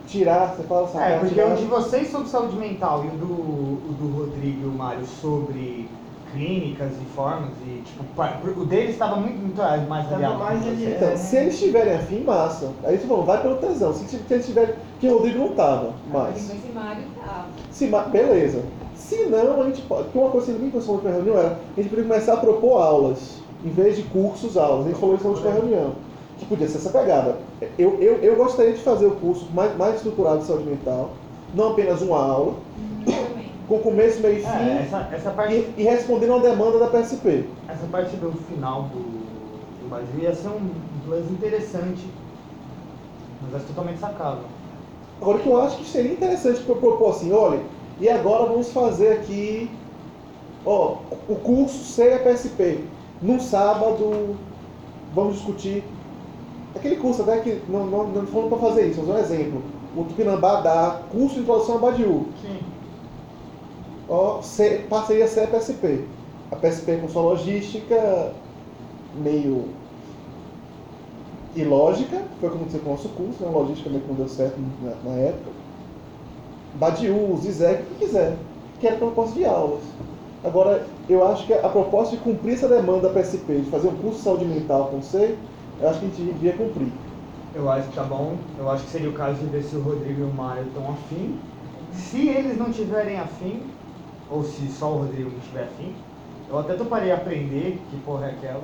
[0.06, 3.18] tirar, você fala assim, É, porque tirar- o de vocês sobre saúde mental e o
[3.18, 5.88] do, o do Rodrigo e o Mário sobre
[6.34, 9.56] clínicas e formas e, tipo, o dele estava muito, muito
[9.88, 10.66] mais Tava aliado mais.
[10.66, 11.16] Então, É.
[11.16, 12.70] se eles estiverem afim, massa.
[12.84, 13.92] Aí você falou, vai pelo tesão.
[13.94, 14.74] Se, se eles tiverem.
[15.00, 16.36] Que o Rodrigo não tava, Mas mas.
[16.50, 17.46] esse Mário tá.
[17.70, 18.62] Se, ma- beleza.
[18.94, 20.04] Se não, a gente pode.
[20.04, 22.80] Porque uma coisa que ninguém pensou na reunião era a gente podia começar a propor
[22.82, 24.86] aulas, em vez de cursos, aulas.
[24.86, 25.92] A gente falou isso na última reunião.
[26.38, 27.36] Que podia ser essa pegada.
[27.78, 31.10] Eu, eu, eu gostaria de fazer o curso mais, mais estruturado de saúde mental,
[31.54, 32.54] não apenas uma aula,
[33.06, 33.23] Uhum.
[33.68, 36.78] Com começo, meio e fim, É, essa, essa, parte, e, e respondendo a uma demanda
[36.78, 37.44] da PSP.
[37.68, 40.70] essa parte do final do, do Badiu ia ser um
[41.06, 42.04] plus interessante,
[43.42, 44.44] mas é totalmente sacável.
[45.20, 47.60] Agora, o que eu acho que seria interessante para propor assim, olha,
[48.00, 49.70] e agora vamos fazer aqui,
[50.66, 50.96] ó,
[51.28, 52.84] o curso sem a PSP.
[53.22, 54.36] Num sábado,
[55.14, 55.84] vamos discutir.
[56.74, 59.62] Aquele curso até que não, não, não falando para fazer isso, mas um exemplo.
[59.96, 62.26] O Tupinambá dá curso de introdução a Badiu.
[62.42, 62.58] Sim.
[64.06, 66.14] Ó, C- parceria CPSP.
[66.50, 68.42] A PSP com sua logística
[69.12, 69.82] meio
[71.54, 73.50] ilógica, foi como aconteceu com o nosso curso, né?
[73.50, 75.56] logística meio que não deu certo na, na época.
[76.72, 79.96] Badiu, Zizek, o que quiser, que era proposta de aulas.
[80.42, 83.96] Agora, eu acho que a proposta de cumprir essa demanda da PSP, de fazer um
[83.96, 85.46] curso de saúde mental com C,
[85.78, 87.00] eu acho que a gente devia cumprir.
[87.52, 88.52] Eu acho que tá bom.
[88.56, 90.90] Eu acho que seria o caso de ver se o Rodrigo e o Mário estão
[90.90, 91.48] afim.
[91.88, 93.78] Se eles não tiverem afim,
[94.30, 95.94] ou se só o Rodrigo não tiver afim,
[96.48, 98.62] eu até toparia aprender que porra é aquela.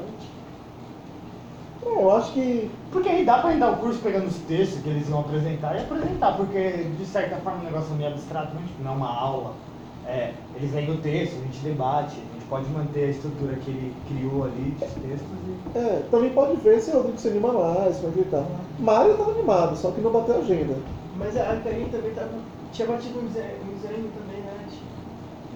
[1.85, 4.89] É, eu acho que Porque aí dá pra dar o curso pegando os textos que
[4.89, 8.63] eles vão apresentar e apresentar, porque de certa forma o negócio é meio abstrato, não,
[8.63, 9.55] tipo, não é uma aula.
[10.07, 13.71] É, eles leem o texto, a gente debate, a gente pode manter a estrutura que
[13.71, 15.79] ele criou ali dos textos e.
[15.79, 18.45] É, também pode ver se o Rodrigo se anima mais, como é que tá.
[18.79, 20.75] Mário tava animado, só que não bateu a agenda.
[21.17, 22.31] Mas a Karine também tava,
[22.73, 24.30] tinha batido um um desânimo também, né?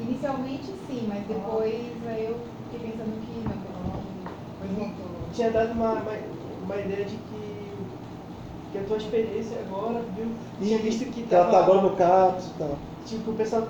[0.04, 2.36] Inicialmente sim, mas depois aí eu
[2.70, 4.34] fiquei pensando que não, que não.
[4.60, 5.28] Depois voltou.
[5.32, 6.12] tinha dado uma, uma,
[6.62, 7.72] uma ideia de que,
[8.70, 10.26] que a tua experiência agora, viu?
[10.58, 12.78] Tinha visto que ela tá tava, agora no CAPS e tal.
[13.06, 13.66] tipo, o pessoal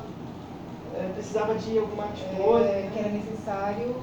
[0.97, 2.69] é, precisava de algumas coisas.
[2.69, 3.95] É, que era necessário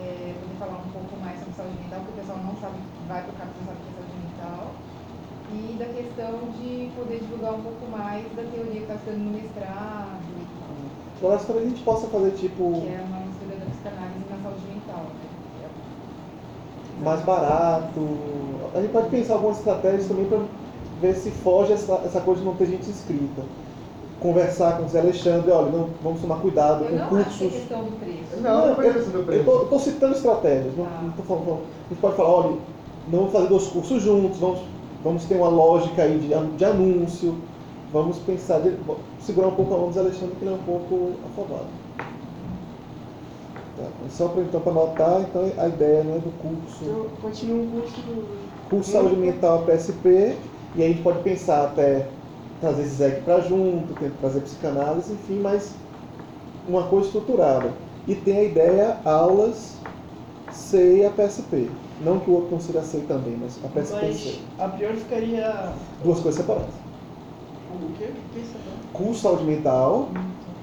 [0.00, 3.22] é, poder falar um pouco mais sobre saúde mental, porque o pessoal não sabe, vai
[3.22, 4.72] para o CAPS não sabe o que é saúde mental.
[5.50, 9.30] E da questão de poder divulgar um pouco mais da teoria que está estudando no
[9.30, 10.47] mestrado
[11.20, 14.60] Agora talvez a gente possa fazer tipo Que é uma mistura da psicanálise na saúde
[14.68, 15.02] mental.
[15.02, 15.28] né?
[17.04, 18.00] mais barato.
[18.74, 20.40] A gente pode pensar algumas estratégias também para
[21.00, 23.42] ver se foge essa, essa coisa de não ter gente inscrita.
[24.20, 27.22] Conversar com o Zé Alexandre, olha, não, vamos tomar cuidado Eu com não acho é
[27.38, 27.52] cursos.
[27.52, 28.42] questão do preço.
[28.42, 29.48] Não, não foi do eu preço.
[29.50, 31.00] eu tô citando estratégias, não, Tá.
[31.02, 32.56] não tô falando, A gente pode falar, olha,
[33.12, 34.58] não vamos fazer dois cursos juntos, vamos,
[35.04, 37.36] vamos ter uma lógica aí de, de anúncio,
[37.92, 38.76] vamos pensar, de,
[39.20, 41.66] segurar um pouco a mão do Alexandre, que ele é um pouco afobado.
[43.76, 46.84] Tá, mas só para então, para anotar, então a ideia né, do curso.
[46.84, 48.02] Então, continua um curso
[48.68, 50.36] curso de saúde mental PSP,
[50.74, 52.06] e aí a gente pode pensar até
[52.60, 55.72] trazer esse ZEC para junto, trazer psicanálise, enfim, mas
[56.68, 57.72] uma coisa estruturada.
[58.06, 59.76] E tem a ideia aulas
[60.50, 61.70] C e a PSP.
[62.04, 64.38] Não que o outro não seja C também, mas a PSP e C.
[64.56, 65.72] Mas a priori ficaria.
[66.02, 66.87] Duas coisas separadas.
[67.70, 68.08] O quê?
[68.92, 70.08] Curso de saúde mental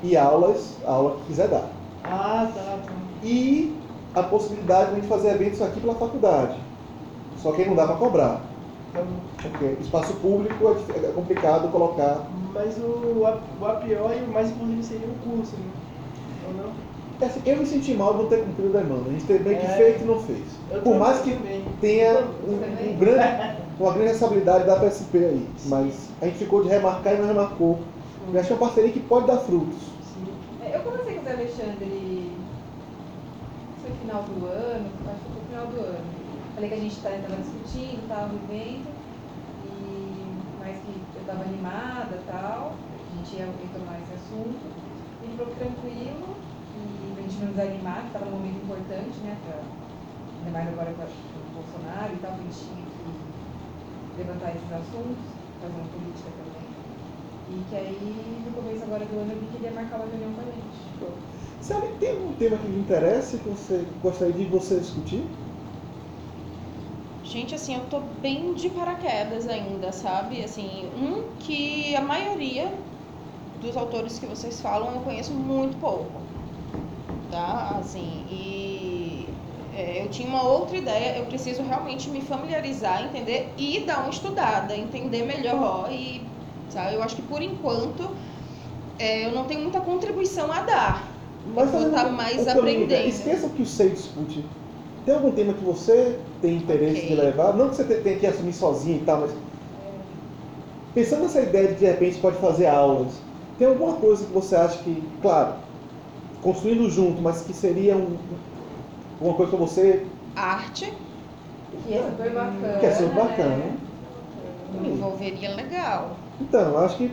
[0.04, 1.70] e aulas, a aula que quiser dar.
[2.04, 2.94] Ah, tá, tá.
[3.24, 3.78] E
[4.14, 6.58] a possibilidade de fazer eventos aqui pela faculdade.
[7.38, 8.42] Só que aí não dá para cobrar.
[8.92, 9.04] Então,
[9.42, 13.26] Porque espaço público é é complicado colocar mas o, o
[13.66, 15.72] a priori, o mais importante seria o curso, né?
[16.48, 16.72] Ou não?
[17.20, 19.10] É assim, eu me senti mal de não ter cumprido a demanda.
[19.10, 19.70] A gente ter meio que É.
[19.70, 20.40] feito e não fez.
[20.84, 21.62] Por mais que também.
[21.82, 23.18] tenha um, um grande,
[23.80, 25.50] uma grande responsabilidade da PSP aí.
[25.66, 27.80] Mas a gente ficou de remarcar e não remarcou.
[28.32, 29.78] Eu acho que é uma parceria que pode dar frutos.
[30.14, 30.28] Sim.
[30.74, 32.36] Eu conversei com o Zé Alexandre
[33.86, 36.06] foi final do ano, acho que foi no final do ano.
[36.56, 38.90] Falei que a gente estava discutindo, estava no evento,
[39.62, 44.66] e mais que eu estava animada tal, a gente ia retomar esse assunto.
[45.22, 46.34] Ele falou tranquilo,
[46.74, 50.90] e a gente não desanimar, que estava num momento importante, né, pra, ainda mais agora
[50.98, 52.95] com o Bolsonaro e tal, que a gente
[54.18, 55.26] levantar esses assuntos,
[55.62, 56.66] fazer uma política também.
[57.48, 60.06] E que aí, no começo agora do ano, eu vi que ele ia marcar uma
[60.06, 61.26] reunião com a gente.
[61.62, 65.24] Sabe, tem algum tema que lhe interessa que você gostaria de você discutir?
[67.24, 70.44] Gente, assim, eu tô bem de paraquedas ainda, sabe?
[70.44, 72.72] Assim, um que a maioria
[73.62, 76.22] dos autores que vocês falam eu conheço muito pouco,
[77.32, 77.78] tá?
[77.80, 78.75] Assim, e
[79.76, 84.10] é, eu tinha uma outra ideia, eu preciso realmente me familiarizar, entender e dar uma
[84.10, 86.22] estudada, entender melhor e,
[86.70, 88.16] sabe, eu acho que por enquanto
[88.98, 91.12] é, eu não tenho muita contribuição a dar.
[91.56, 93.08] eu vou estar mais Ô, Camila, aprendendo.
[93.08, 94.58] Esqueça que o SEI discute.
[95.04, 97.08] Tem algum tema que você tem interesse Ok.
[97.08, 97.56] de levar?
[97.56, 99.36] Não que você te- tenha que assumir sozinho e tal, mas.
[100.94, 103.24] Pensando nessa ideia de de repente pode fazer aulas,
[103.58, 105.62] tem alguma coisa que você acha que, claro,
[106.42, 108.40] construindo junto, mas que seria um,
[109.22, 110.92] uma coisa para você Arte
[111.88, 112.80] Que é super bacana.
[112.80, 113.56] que é super bacana?
[113.56, 113.78] né?
[114.82, 116.18] me envolveria legal.
[116.42, 117.12] Então, eu acho que.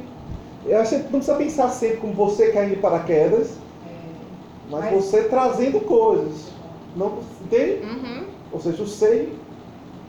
[0.66, 3.52] Eu acho que você não precisa pensar sempre como você caindo de paraquedas,
[4.70, 6.48] mas, Mas- você trazendo coisas.
[6.96, 7.84] Não, entende?
[7.86, 8.24] Uhum.
[8.52, 9.32] Ou seja, o SEI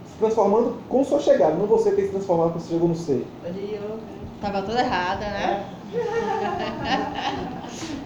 [0.06, 3.26] se transformando com sua chegada, não você ter se transformado quando você chegou no SEI.
[3.46, 3.98] Ali, ó.
[4.42, 5.66] Tava toda errada, né?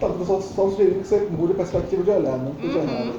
[0.00, 3.12] Tá, eu só, só sugerindo que você mude a perspectiva de olhar, não esteja Uhum.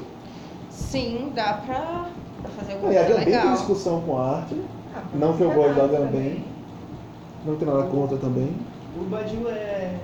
[0.80, 2.06] Sim, dá pra,
[2.42, 3.52] pra fazer alguma E a coisa Gambem tem legal.
[3.54, 4.56] discussão com a arte,
[4.94, 6.44] Ah, Não que eu goste da também.
[7.46, 8.50] Não tem nada contra também.
[8.98, 9.94] O Badiu é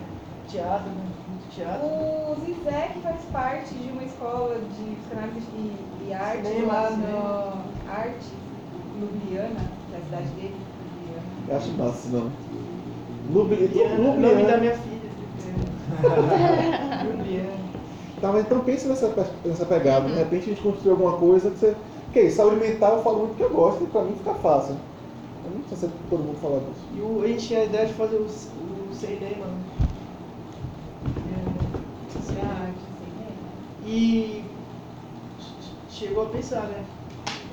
[0.49, 1.05] teatro, né?
[1.29, 1.87] Muito teatro.
[1.87, 5.77] O Zizek faz parte de uma escola de psicanálise e,
[6.09, 8.33] e arte Cinema, lá no Arte,
[9.01, 9.61] Ljubljana,
[9.93, 11.27] da cidade dele, Ljubljana.
[11.49, 12.31] Eu acho massa, não.
[13.35, 15.11] Lubli, Juliana, o nome da minha filha.
[17.03, 17.66] Juliana.
[18.33, 19.13] Mas então pense nessa,
[19.45, 20.09] nessa pegada.
[20.09, 21.77] De repente a gente construir alguma coisa que você.
[22.13, 24.35] Que é isso, saúde mental eu falo muito porque eu gosto e pra mim fica
[24.35, 24.77] fácil.
[25.45, 26.87] Eu não precisa ser todo mundo falar disso.
[26.95, 29.57] E o, a gente tinha a ideia de fazer o, o CD, mano.
[32.33, 32.79] É, arte?
[33.85, 34.45] E
[35.91, 36.85] chegou a pensar, né?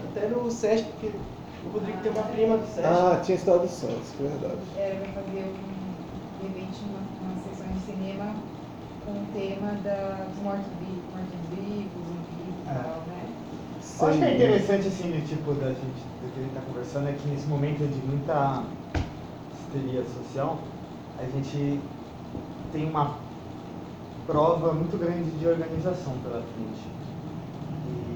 [0.09, 1.11] Até no SESC, porque
[1.65, 2.85] o Rodrigo tem uma prima do SESC.
[2.85, 4.61] Ah, tinha história do Santos, que é verdade.
[4.77, 8.35] Era pra fazer um, de repente uma, uma sessão de cinema
[9.05, 12.73] com o tema da, dos mortos-vivos, mortos-vivos, zumbis e É.
[12.73, 13.33] tal, né?
[13.99, 16.61] Eu acho que é interessante, assim, do tipo, da gente, do que a gente tá
[16.61, 18.63] conversando, é que nesse momento de muita
[19.51, 20.57] histeria social,
[21.19, 21.79] a gente
[22.71, 23.17] tem uma
[24.25, 26.81] prova muito grande de organização pela frente.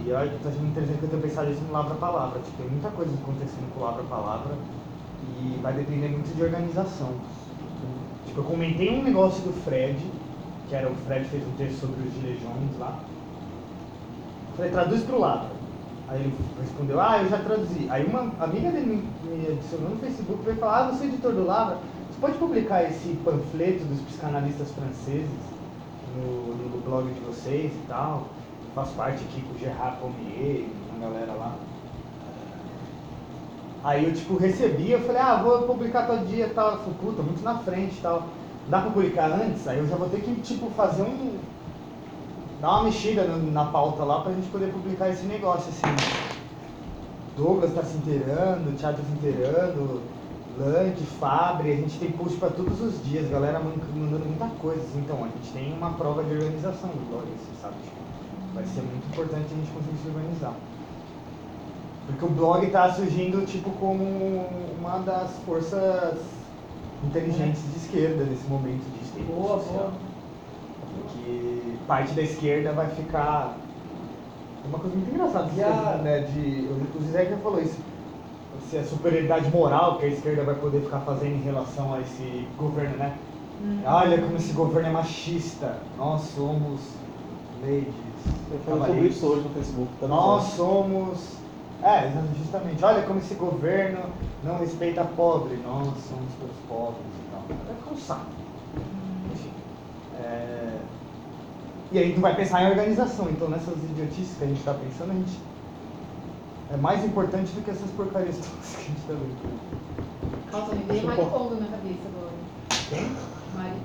[0.06, 2.40] E eu acho que tá sendo interessante que eu tenho pensado isso no Lavra Palavra.
[2.40, 4.56] Tipo, tem muita coisa acontecendo com o Lavra Palavra
[5.22, 7.10] e vai depender muito de organização.
[8.26, 9.98] Tipo, eu comentei um negócio do Fred,
[10.68, 13.00] que era o Fred fez um texto sobre os Gilejones lá.
[14.56, 15.50] Falei, traduz pro Lavra.
[16.10, 17.88] Aí ele respondeu, ah, eu já traduzi.
[17.90, 21.34] Aí uma amiga dele me, adicionou no Facebook e veio falar, ah, você é editor
[21.34, 21.78] do Lavra,
[22.10, 25.30] você pode publicar esse panfleto dos psicanalistas franceses
[26.16, 28.28] no, no blog de vocês e tal?
[28.64, 31.56] Eu faço parte aqui com o Gerard Pommier, uma galera lá.
[33.84, 36.70] Aí eu tipo recebi, eu falei, ah, vou publicar todo dia e tal.
[36.70, 38.28] Ela falou, puta, muito na frente e tal.
[38.68, 39.68] Dá pra publicar antes?
[39.68, 41.40] Aí eu já vou ter que, tipo, fazer um.
[42.60, 46.08] dar uma mexida no- na pauta lá pra gente poder publicar esse negócio, assim.
[47.36, 50.02] Douglas tá se inteirando, o Thiago tá se inteirando,
[50.50, 54.82] Lang, Fabre, a gente tem post pra todos os dias, galera man- mandando muita coisa.
[54.82, 55.00] assim.
[55.00, 57.76] Então, a gente tem uma prova de organização do blog, assim, sabe?
[58.54, 60.56] Vai ser muito importante a gente conseguir se organizar.
[62.06, 64.04] Porque o blog tá surgindo tipo como
[64.80, 66.37] uma das forças
[67.04, 68.84] inteligentes de esquerda nesse momento
[69.16, 69.74] de Boa, social.
[69.74, 69.92] boa.
[71.04, 73.56] Porque parte da esquerda vai ficar.
[74.64, 76.20] É uma coisa muito engraçada, Já- né?
[76.22, 77.78] De, o Zizek já falou isso.
[78.70, 82.48] Se a superioridade moral que a esquerda vai poder ficar fazendo em relação a esse
[82.58, 83.16] governo, né?
[83.86, 85.78] Olha como esse governo é machista.
[85.98, 86.82] Nós somos
[87.62, 87.88] ladies.
[88.52, 89.90] Eu falei sobre isso hoje no Facebook.
[90.02, 90.56] Tá Nós site.
[90.58, 91.38] somos.
[91.84, 92.84] É, justamente.
[92.84, 94.00] Olha como esse governo
[94.44, 95.58] não respeita pobre.
[95.58, 97.44] Nós somos todos pobres e tal.
[97.44, 98.26] Ficar um saco.
[99.34, 99.52] Enfim.
[100.20, 100.78] É...
[101.92, 103.30] E aí tu vai pensar em organização.
[103.30, 105.40] Então nessas idiotices que a gente tá pensando, a gente.
[106.70, 110.52] É mais importante do que essas porcarias todas que a gente tá vendo.
[110.52, 112.34] Nossa, me veio Mari Kondo na cabeça agora.
[112.90, 113.12] Quem?
[113.56, 113.80] Mari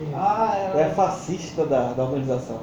[0.00, 0.14] É?
[0.14, 0.80] Ah, ela.
[0.80, 2.60] É fascista da, da organização.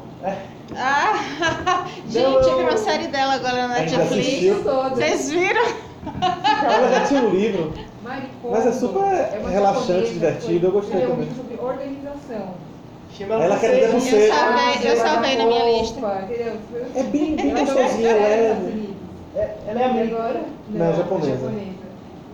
[0.76, 4.64] Ah, gente, Não, teve uma série dela agora na Netflix.
[4.64, 5.64] Vocês viram?
[6.64, 7.74] Ela já tinha um livro.
[8.04, 8.54] Mari Kondo.
[8.54, 9.04] Mas é super
[9.40, 11.26] uma relaxante, japonesa, divertido, eu gostei é um também.
[11.26, 12.54] livro sobre organização.
[13.18, 14.28] Chama Ela quer dizer você.
[14.30, 16.08] Eu salvei, eu salvei na minha lista.
[16.96, 18.96] É bem, bem Ela é gostosinha, leve.
[19.36, 20.16] É, ela é amiga.
[20.16, 20.42] agora?
[20.70, 21.52] Não, é japonesa.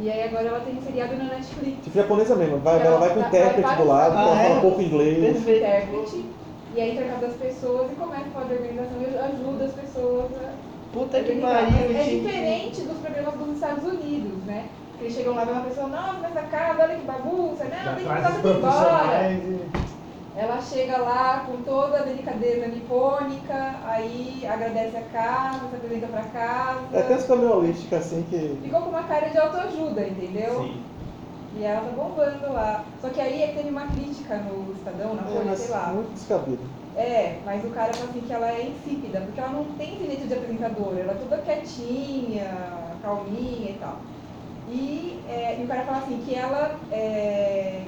[0.01, 1.83] E aí agora ela tem um seriado na Netflix.
[1.83, 2.57] Tipo japonesa mesmo.
[2.57, 4.57] Vai, ela vai com Ela intérprete vai do lado, ela Ah, fala é?
[4.57, 5.37] um pouco inglês.
[5.47, 6.25] Intérprete,
[6.75, 10.31] e aí intercambia as pessoas e começa a falar de organização e ajuda as pessoas
[10.37, 14.65] a Puta que pariu, É diferente dos programas dos Estados Unidos, né?
[14.97, 17.95] Que eles chegam lá e uma pessoa, nossa, nessa casa, olha que bagunça, não, Já
[17.95, 19.80] tem que os tudo embora.
[20.35, 26.21] Ela chega lá com toda a delicadeza nipônica, aí agradece a casa, se apresenta pra
[26.23, 26.79] casa.
[26.93, 28.57] É até as caminholísticas assim que.
[28.63, 30.61] Ficou com uma cara de autoajuda, entendeu?
[30.61, 30.81] Sim.
[31.57, 32.85] E ela tá bombando lá.
[33.01, 35.87] Só que aí é teve uma crítica no Estadão, na É, Folha, sei lá.
[35.87, 36.59] muito descabido.
[36.95, 40.27] É, mas o cara fala assim que ela é insípida, porque ela não tem jeito
[40.27, 42.45] de apresentadora, ela é toda quietinha,
[43.01, 43.97] calminha e tal.
[44.69, 47.83] E, é, e o cara fala assim que ela é,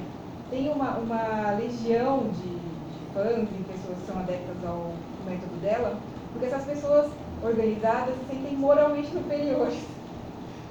[0.50, 4.92] tem uma, uma legião de, de fãs e pessoas que são adeptas ao
[5.26, 5.96] método dela,
[6.32, 7.10] porque essas pessoas
[7.42, 9.78] organizadas se sentem moralmente superiores.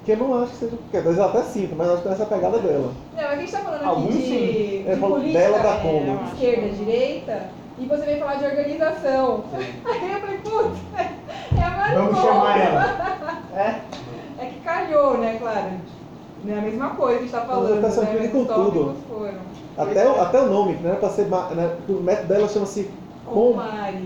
[0.06, 0.78] Que eu não acho que seja.
[0.92, 2.94] Quer dizer, eu até sinto, mas acho que não é essa pegada dela.
[3.16, 6.24] Não, a gente tá falando aqui Alguns de, de É, falou política dela da é,
[6.26, 7.50] esquerda, direita,
[7.80, 9.44] e você vem falar de organização.
[9.54, 10.80] Aí eu falei, putz,
[11.58, 12.02] é a Maricô.
[12.02, 13.44] Vamos chamar ela.
[13.56, 13.82] É?
[14.40, 15.72] É que calhou, né, claro.
[16.44, 18.28] Não é a mesma coisa que a gente tá falando, eu né?
[18.28, 18.96] com tudo.
[19.10, 19.54] foram.
[19.78, 21.26] Até, o- até o nome, que não era pra ser.
[21.28, 22.90] Né, o método dela chama-se
[23.26, 23.54] Com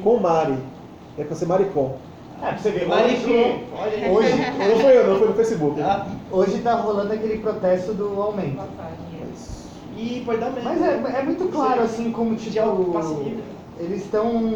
[0.03, 0.57] Com, Mari.
[1.17, 1.97] É pra ser Maricom.
[2.41, 3.25] É, pra você ver, hoje,
[4.11, 5.81] hoje, Não foi eu, não, foi no Facebook.
[5.81, 8.57] ah, hoje tá rolando aquele protesto do aumento.
[8.57, 9.25] Passagem, é.
[9.27, 9.57] Mas-
[9.97, 10.69] E pode dar mesmo.
[10.69, 12.55] Mas é, é muito claro, assim, como tipo,
[13.79, 14.53] eles estão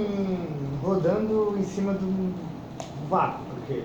[0.84, 2.32] rodando em cima do
[3.09, 3.82] vácuo, porque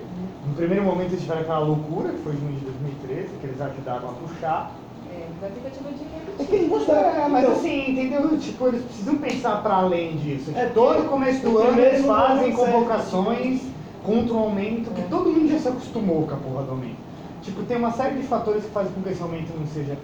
[0.47, 4.09] no primeiro momento eles tiveram aquela loucura, que foi junho de 2013, que eles ajudaram
[4.09, 4.71] a puxar.
[5.11, 7.09] É, da tentativa de É que eles mostraram.
[7.09, 8.37] É, mas então, assim, entendeu?
[8.39, 10.51] Tipo, eles precisam pensar pra além disso.
[10.55, 13.61] É, Tipo, todo começo do ano eles fazem convocações
[14.05, 15.05] contra o aumento, que É.
[15.09, 16.97] todo mundo já se acostumou com a porra do aumento.
[17.41, 19.97] Tipo, tem uma série de fatores que fazem com que esse aumento não seja.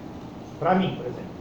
[0.58, 1.34] Pra mim, por exemplo.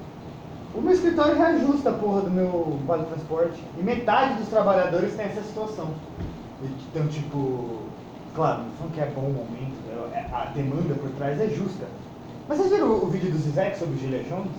[0.75, 3.61] O meu escritório reajusta a porra do meu vale transporte.
[3.79, 5.89] E metade dos trabalhadores tem essa situação.
[6.91, 7.79] Então, tipo,
[8.35, 11.85] claro, não que é bom o aumento, é- a demanda por trás é justa.
[12.47, 14.51] Mas vocês viram o vídeo do Zizek sobre o Gilead Jones?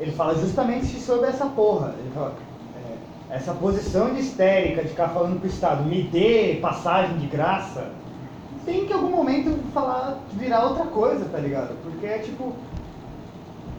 [0.00, 1.94] Ele fala justamente sobre essa porra.
[1.98, 2.34] Ele fala,
[3.30, 7.90] é, essa posição de histérica de ficar falando pro Estado, me dê passagem de graça,
[8.64, 11.76] tem que em algum momento falar, virar outra coisa, tá ligado?
[11.82, 12.52] Porque é tipo,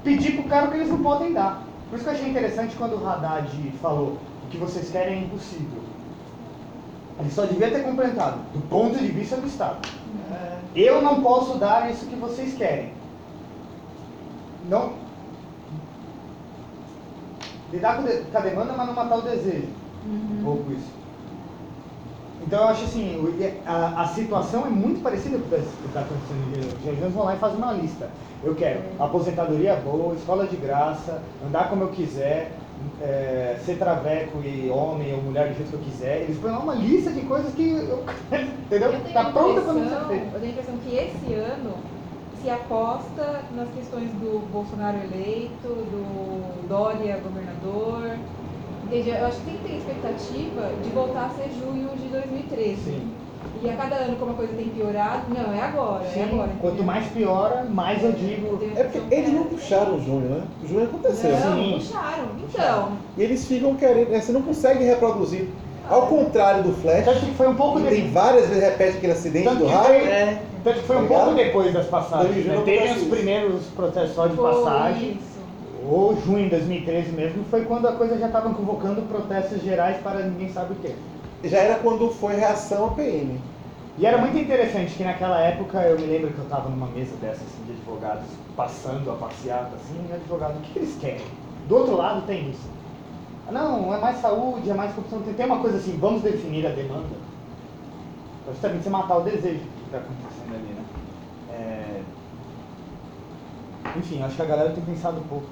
[0.03, 1.63] pedir pro cara o que eles não podem dar.
[1.89, 3.49] Por isso que eu achei interessante quando o Haddad
[3.81, 5.81] falou, o que vocês querem é impossível.
[7.19, 9.79] Ele só devia ter complementado, do ponto de vista do Estado.
[10.31, 12.93] É, Eu não posso dar isso que vocês querem.
[14.69, 14.93] Não.
[17.71, 19.67] Lidar com, de- com a demanda, mas não matar o desejo.
[20.05, 20.99] Um pouco isso.
[22.47, 23.17] Então eu acho assim,
[23.65, 25.55] a, a situação é muito parecida com o que
[25.87, 26.77] está acontecendo.
[26.79, 28.09] Os regiões vão lá e fazem uma lista.
[28.43, 32.53] Eu quero aposentadoria boa, escola de graça, andar como eu quiser,
[33.01, 36.21] é, ser traveco e homem ou mulher do jeito que eu quiser.
[36.23, 38.03] Eles põem lá uma lista de coisas que eu,
[38.65, 38.91] entendeu?
[38.91, 39.95] Eu Tá pronta para não ser.
[39.95, 41.73] Eu tenho a impressão que esse ano
[42.41, 48.17] se aposta nas questões do Bolsonaro eleito, do Dória governador.
[48.91, 52.75] Eu acho que tem que ter expectativa de voltar a ser junho de 2013.
[52.81, 53.11] Sim.
[53.61, 56.49] E a cada ano, como a coisa tem piorado, não, é agora, é Sim, agora.
[56.61, 58.59] quanto mais piora, mais eu digo.
[58.75, 59.45] É porque eles não é.
[59.45, 60.41] puxaram o junho, né?
[60.63, 61.31] O junho aconteceu.
[61.31, 61.73] Não, Sim.
[61.73, 62.25] puxaram.
[62.47, 64.21] Então, E eles ficam querendo, né?
[64.21, 65.47] você não consegue reproduzir.
[65.89, 68.11] Ao contrário do Flash, Tanto que foi um pouco tem depois.
[68.13, 69.99] várias vezes repete aquele acidente Tanto do que raio.
[70.01, 71.45] foi- é, Tanto que foi um Tá pouco ligado?
[71.47, 72.45] depois das passagens.
[72.45, 72.61] Né?
[72.63, 73.05] Teve os isso.
[73.09, 75.09] primeiros processos só de foi passagem.
[75.13, 75.39] isso.
[75.89, 80.19] Ou junho de 2013 mesmo, foi quando a coisa já estava convocando protestos gerais para
[80.19, 80.93] ninguém sabe o quê.
[81.43, 83.39] Já era quando foi reação à PM.
[83.97, 87.15] E era muito interessante que naquela época eu me lembro que eu estava numa mesa
[87.17, 88.25] dessa assim, de advogados
[88.55, 91.25] passando a passeata assim, e advogado, o que, eles querem?
[91.67, 92.69] Do outro lado tem isso.
[93.51, 95.21] Não, é mais saúde, é mais corrupção.
[95.21, 97.07] Tem, tem uma coisa assim, vamos definir a demanda.
[98.45, 100.83] Pra justamente você matar o desejo que está acontecendo ali, né?
[101.51, 102.01] É...
[103.97, 105.47] Enfim, acho que a galera tem pensado um pouco.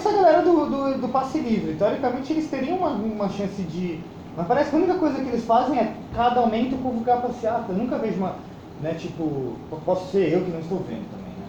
[0.00, 1.74] Essa galera do, do, do passe livre.
[1.74, 4.00] Teoricamente eles teriam uma, uma chance de.
[4.34, 7.70] Mas parece que a única coisa que eles fazem é cada aumento convocar passeata.
[7.70, 8.36] Eu nunca vejo uma.
[8.80, 11.46] Né, tipo, posso ser eu que não estou vendo também, né?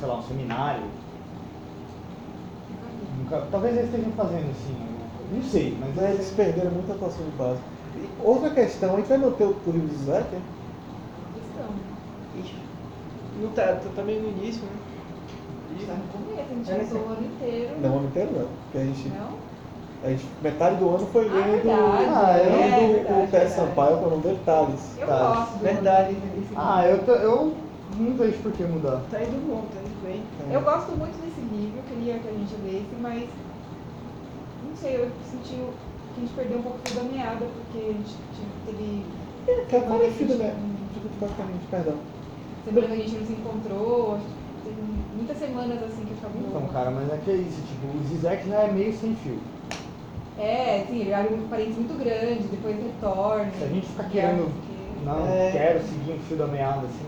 [0.00, 0.84] Sei lá, um seminário.
[3.18, 4.76] Nunca, talvez eles estejam fazendo assim.
[5.30, 5.94] Não sei, mas.
[5.94, 7.60] Mas eles perderam muita atuação de base.
[7.96, 10.40] E outra questão, a gente vai manter o livro do Zé, né?
[11.34, 11.74] Questão.
[12.40, 12.56] ixi,
[13.42, 14.91] não tá, tá, tá meio no início, né?
[15.80, 17.80] Está no começo, a gente É, usou o ano inteiro.
[17.80, 18.46] Não, o ano inteiro não.
[18.46, 19.28] Porque a gente, Não?
[20.02, 23.38] a gente, metade do ano foi Ah, lendo, verdade, ah, é, lendo verdade, o Té
[23.38, 23.52] verdade.
[23.54, 24.98] Sampaio, que é o nome dele, Thales.
[24.98, 25.18] Eu Tá.
[25.28, 26.16] gosto do Verdade.
[26.56, 27.54] Ah, eu, tô- eu
[27.98, 29.00] não vejo por que mudar.
[29.10, 30.22] Tá indo bom, tá indo bem.
[30.52, 33.28] Eu gosto muito desse livro, queria que a gente lesse, mas
[34.62, 35.54] não sei, eu senti
[36.14, 38.14] que a gente perdeu um pouco da meada, porque a gente
[38.66, 39.04] teve
[39.68, 40.54] Que é parecido, né?
[41.18, 41.94] Pra gente, perdão.
[42.64, 44.41] semana que a gente não se encontrou, Teve
[45.22, 48.04] muitas semanas assim que eu ficava Então, cara, mas é que é isso, tipo, o
[48.08, 49.38] Zizek já é meio sem fio.
[50.36, 53.50] É, sim, ele abre um parênteses muito grande, depois retorna.
[53.52, 54.72] Se a gente ficar e querendo- porque-
[55.04, 55.50] Não, É.
[55.50, 57.06] quero seguir um fio da meada, assim.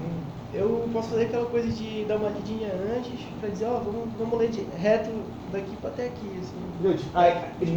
[0.52, 4.38] Eu posso fazer aquela coisa de dar uma lidinha antes pra dizer, ó, vamos, vamos
[4.38, 5.10] ler de reto
[5.50, 6.58] daqui pra até aqui, assim.
[6.58, 6.96] Entendeu?
[6.96, 7.34] Tipo, aí,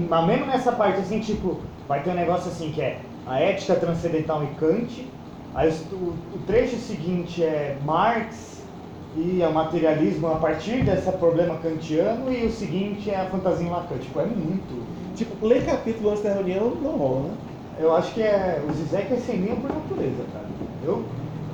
[0.10, 3.76] mas mesmo nessa parte, assim, tipo, vai ter um negócio assim que é a ética
[3.76, 5.12] transcendental em Kant,
[5.54, 5.96] aí o,
[6.36, 8.47] o trecho seguinte é Marx
[9.18, 13.66] e é o materialismo a partir desse problema kantiano, e o seguinte é a fantasia
[13.66, 13.98] em Lacan.
[13.98, 15.16] Tipo, é muito.
[15.16, 17.34] Tipo, ler capítulo antes da reunião não rola, né?
[17.80, 18.62] Eu acho que é.
[18.68, 20.46] O Zizek é sem linha por natureza, cara.
[20.84, 21.04] Eu,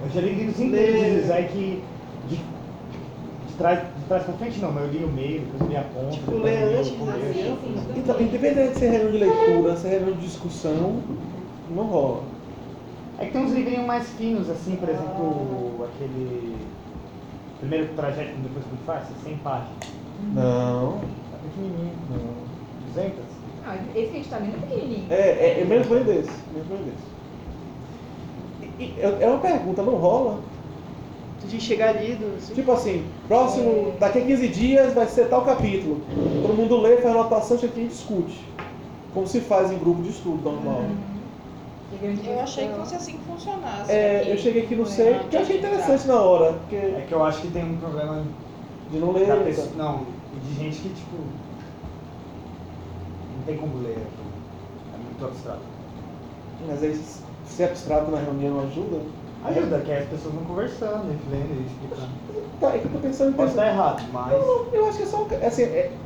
[0.04, 1.84] eu já li livros inteiros de Zizek
[2.28, 5.68] de, de, trás, de trás pra frente, não, mas eu li o meio, depois eu
[5.70, 6.12] li a ponta.
[6.12, 7.34] Tipo, o antes da começo.
[7.34, 10.98] Sim, sim, tudo Então, independente de ser reunião de leitura, ser reunião de discussão,
[11.74, 12.24] não rola.
[13.20, 16.73] É que tem uns livrinhos mais finos, assim, por exemplo, aquele.
[17.64, 19.72] Primeiro trajeto depois do farsa, 100 páginas.
[20.34, 20.98] Não.
[21.32, 21.94] Tá pequenininho.
[22.94, 23.20] 200?
[23.66, 25.06] Ah, esse que a gente tá lendo é pequenininho.
[25.10, 26.32] É, é, é menos bem desse.
[26.54, 27.14] Menos bem desse.
[28.80, 30.40] E- e é é uma pergunta, não rola?
[31.48, 32.54] De chegar lido, assim.
[32.54, 36.02] Tipo assim, próximo, daqui a 15 dias vai ser tal capítulo.
[36.42, 38.46] Todo mundo lê, faz anotação, chega aqui e discute.
[39.14, 40.82] Como se faz em grupo de estudo normal.
[40.82, 41.13] Que grande
[42.26, 43.92] Eu achei que fosse assim que funcionasse.
[43.92, 44.30] É, aqui.
[44.32, 47.14] eu cheguei aqui no É, sei, porque eu achei interessante na hora, porque É que
[47.14, 48.26] eu acho que tem um problema
[48.90, 49.44] de não ler.
[49.44, 49.68] pessoa.
[49.76, 51.18] Não, de gente que, tipo.
[53.36, 54.32] Não tem como ler aquilo.
[54.94, 55.64] É muito abstrato.
[56.68, 56.96] Mas aí,
[57.46, 59.02] ser abstrato na reunião ajuda?
[59.44, 62.10] Ajuda, que as pessoas vão conversando, lendo e explicando.
[62.60, 64.32] Tá, é que eu tô pensando em Pode estar errado, mas.
[64.32, 65.24] Não, eu acho que é só.
[65.24, 65.98] um- Assim, é,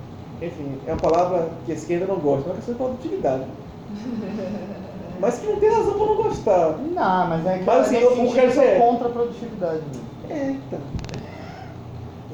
[0.41, 3.45] enfim, é uma palavra que a esquerda não gosta, não é questão de produtividade.
[5.19, 6.77] Mas que não tem razão pra não gostar.
[6.93, 10.07] Não, mas é que Mas, assim, nesse eu- quero dizer- contra a produtividade mesmo.
[10.29, 10.79] É, então.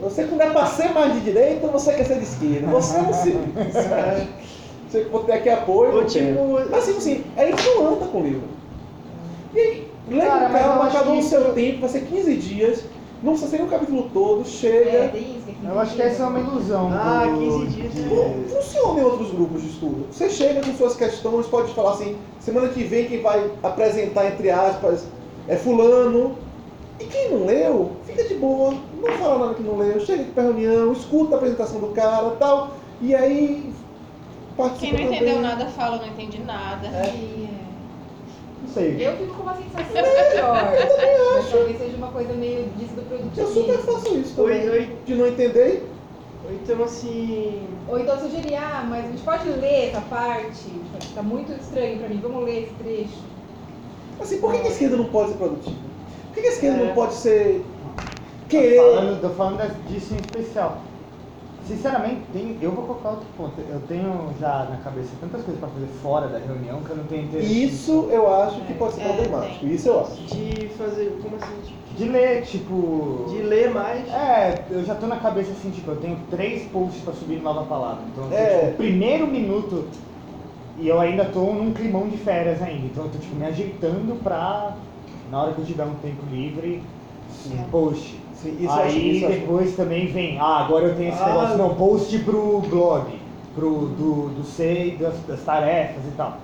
[0.02, 2.68] Você quando é pra ser mais de direita, você quer ser de esquerda.
[2.68, 3.32] Você não se.
[4.90, 6.06] Você vou ter aqui apoio.
[6.06, 8.44] Tipo- Mas assim, assim, a gente não anda com o livro.
[9.56, 12.36] E aí, lê com Cara, eu calma, cada um que seu tempo, vai ser 15
[12.36, 12.84] dias.
[13.24, 15.08] Não precisa ser nem o capítulo todo, É, chega.
[15.10, 16.90] tem isso, que é Eu acho que essa é uma ilusão.
[16.94, 20.08] Ah, do- 15 dias, de- Funciona em outros grupos de estudo.
[20.12, 24.50] Você chega com suas questões, pode falar assim, semana que vem quem vai apresentar, entre
[24.50, 25.06] aspas,
[25.48, 26.36] é fulano.
[27.00, 30.32] E quem não leu, fica de boa, não fala nada que não leu, chega aqui
[30.32, 33.74] pra reunião, escuta a apresentação do cara e tal, e aí
[34.56, 35.50] participa Quem não entendeu também.
[35.50, 36.88] nada fala, não entendi nada.
[36.88, 37.14] É.
[38.64, 38.96] Não sei.
[39.08, 40.74] Eu fico com uma sensação melhor.
[41.36, 44.70] Mas talvez seja uma coisa meio disso do Eu super faço isso Oi, também.
[44.70, 44.98] oi.
[45.06, 45.84] De não entender,
[46.46, 47.68] Ou então assim.
[47.88, 50.66] Ou então sugerir, ah, mas a gente pode ler essa parte?
[51.14, 53.20] Tá muito estranho pra mim, vamos ler esse trecho.
[54.22, 55.76] assim, por que que a esquerda não pode ser produtiva?
[56.28, 56.86] Por que que a esquerda É.
[56.88, 57.62] não pode ser...
[57.98, 58.78] Tô Querer...
[58.78, 60.82] falando, tô falando disso em especial.
[61.66, 63.60] Sinceramente, tem, eu vou colocar outro ponto.
[63.62, 67.06] Eu tenho já na cabeça tantas coisas pra fazer fora da reunião que eu não
[67.06, 67.64] tenho interesse.
[67.64, 70.22] Isso eu acho que pode ser É, problemático, isso eu acho.
[70.24, 71.20] De fazer.
[71.22, 71.62] Como assim?
[71.64, 73.26] Tipo, De ler, tipo.
[73.30, 74.10] de ler mais.
[74.10, 77.44] É, eu já tô na cabeça assim, tipo, eu tenho três posts pra subir no
[77.44, 78.04] Nova Palavra.
[78.12, 78.66] Então, eu tô, É.
[78.66, 79.86] tipo, primeiro minuto
[80.78, 82.88] e eu ainda tô num climão de férias ainda.
[82.88, 84.76] Então eu tô tipo me ajeitando pra,
[85.30, 86.84] na hora que eu tiver um tempo livre,
[87.52, 88.23] um post.
[88.44, 91.14] Sim, isso eu acho- Aí isso eu acho- depois também vem, ah, agora eu tenho
[91.14, 91.28] esse Ah.
[91.28, 93.20] negócio, não, post pro blog,
[93.56, 96.38] pro, do, do SEI, das, das tarefas e tal.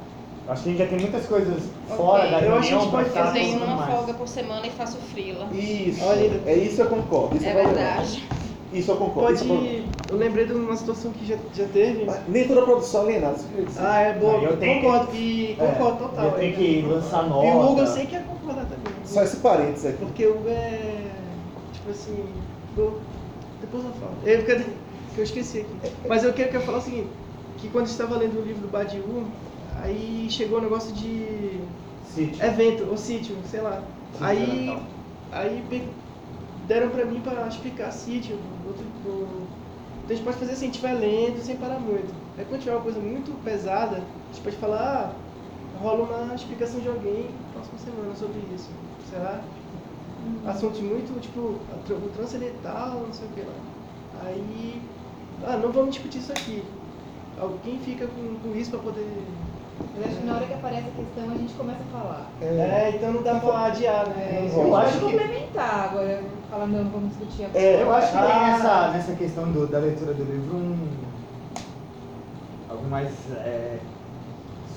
[0.47, 1.63] Eu acho que a gente já tem muitas coisas
[1.95, 3.93] fora da eu reunião acho que a gente pode fazer Eu uma mais.
[3.93, 5.45] folga por semana e faço frila.
[5.53, 7.35] Isso, Olha, é isso eu concordo.
[7.35, 8.23] Isso É verdade.
[8.71, 9.33] Isso eu concordo.
[9.33, 9.65] isso eu concordo.
[9.67, 9.83] Pode.
[10.11, 12.05] Eu lembrei de uma situação que já, já teve.
[12.05, 13.79] Mas Nem toda produção é que eu queria dizer.
[13.83, 14.37] Ah, é boa.
[14.37, 15.15] Aí eu tenho concordo.
[15.15, 16.25] E É, concordo total.
[16.25, 16.55] eu tenho é.
[16.55, 17.47] que lançar E nota.
[17.47, 18.93] o Hugo eu sei que ia concordar também.
[19.05, 19.97] Só esse parênteses aqui.
[20.05, 20.98] Porque o Hugo é.
[21.79, 22.25] Tipo assim.
[22.75, 22.99] do-
[23.61, 24.13] Depois eu falo.
[24.23, 24.45] Eu,
[25.13, 25.79] que eu esqueci aqui.
[26.07, 27.09] Mas eu quero, quero falar o seguinte:
[27.57, 29.23] que quando eu estava lendo o livro do Badiou,
[29.83, 31.59] aí chegou o negócio de
[32.03, 32.43] Sítio.
[32.43, 33.83] evento, ou sítio, sei lá.
[34.13, 34.79] Sítio aí.
[35.31, 35.63] Aí
[36.67, 38.37] deram pra mim pra explicar sítio.
[38.65, 39.47] Outro, do...
[40.03, 42.13] Então a gente pode fazer assim, a gente vai lendo sem parar muito.
[42.37, 45.15] Aí quando tiver uma coisa muito pesada, a gente pode falar,
[45.75, 48.69] ah, rola uma explicação de alguém próxima semana sobre isso.
[49.09, 49.43] Será?
[50.45, 53.53] Assuntos muito, tipo, a o transcendental, não sei o que lá.
[54.25, 54.81] Aí,
[55.45, 56.63] ah, não vamos discutir isso aqui.
[57.39, 59.23] Alguém fica com, com isso pra poder.
[59.95, 62.27] Eu acho que na hora que aparece a questão a gente começa a falar.
[62.41, 64.49] É, então não dá pra adiar, né?
[64.49, 67.59] É, Eu a acho que- complementar agora, falar não, vamos discutir agora.
[67.63, 68.51] É, Eu acho que tem Ah.
[68.57, 70.87] nessa, nessa questão do- da leitura do livro um.
[72.69, 73.79] algo mais é,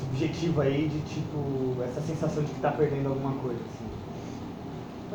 [0.01, 1.83] subjetivo aí de tipo.
[1.85, 3.59] essa sensação de que tá perdendo alguma coisa.
[3.61, 3.82] Assim.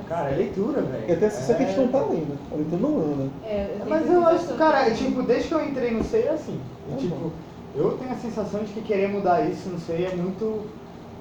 [0.08, 1.04] Cara, é leitura, velho.
[1.08, 1.88] Eu tenho a sensação que a gente não É.
[1.88, 2.38] tá lendo.
[2.52, 3.30] A leitura não anda.
[3.46, 4.94] É, eu Mas essa eu acho, cara, também.
[4.96, 6.60] tipo, desde que eu entrei no SEI é assim.
[6.90, 7.32] Tá tipo, bom.
[7.76, 10.62] eu tenho a sensação de que querer mudar isso no SEI é muito.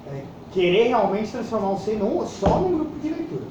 [0.07, 0.21] é,
[0.53, 3.41] querer realmente transformar o SEI num, só num grupo de leitura.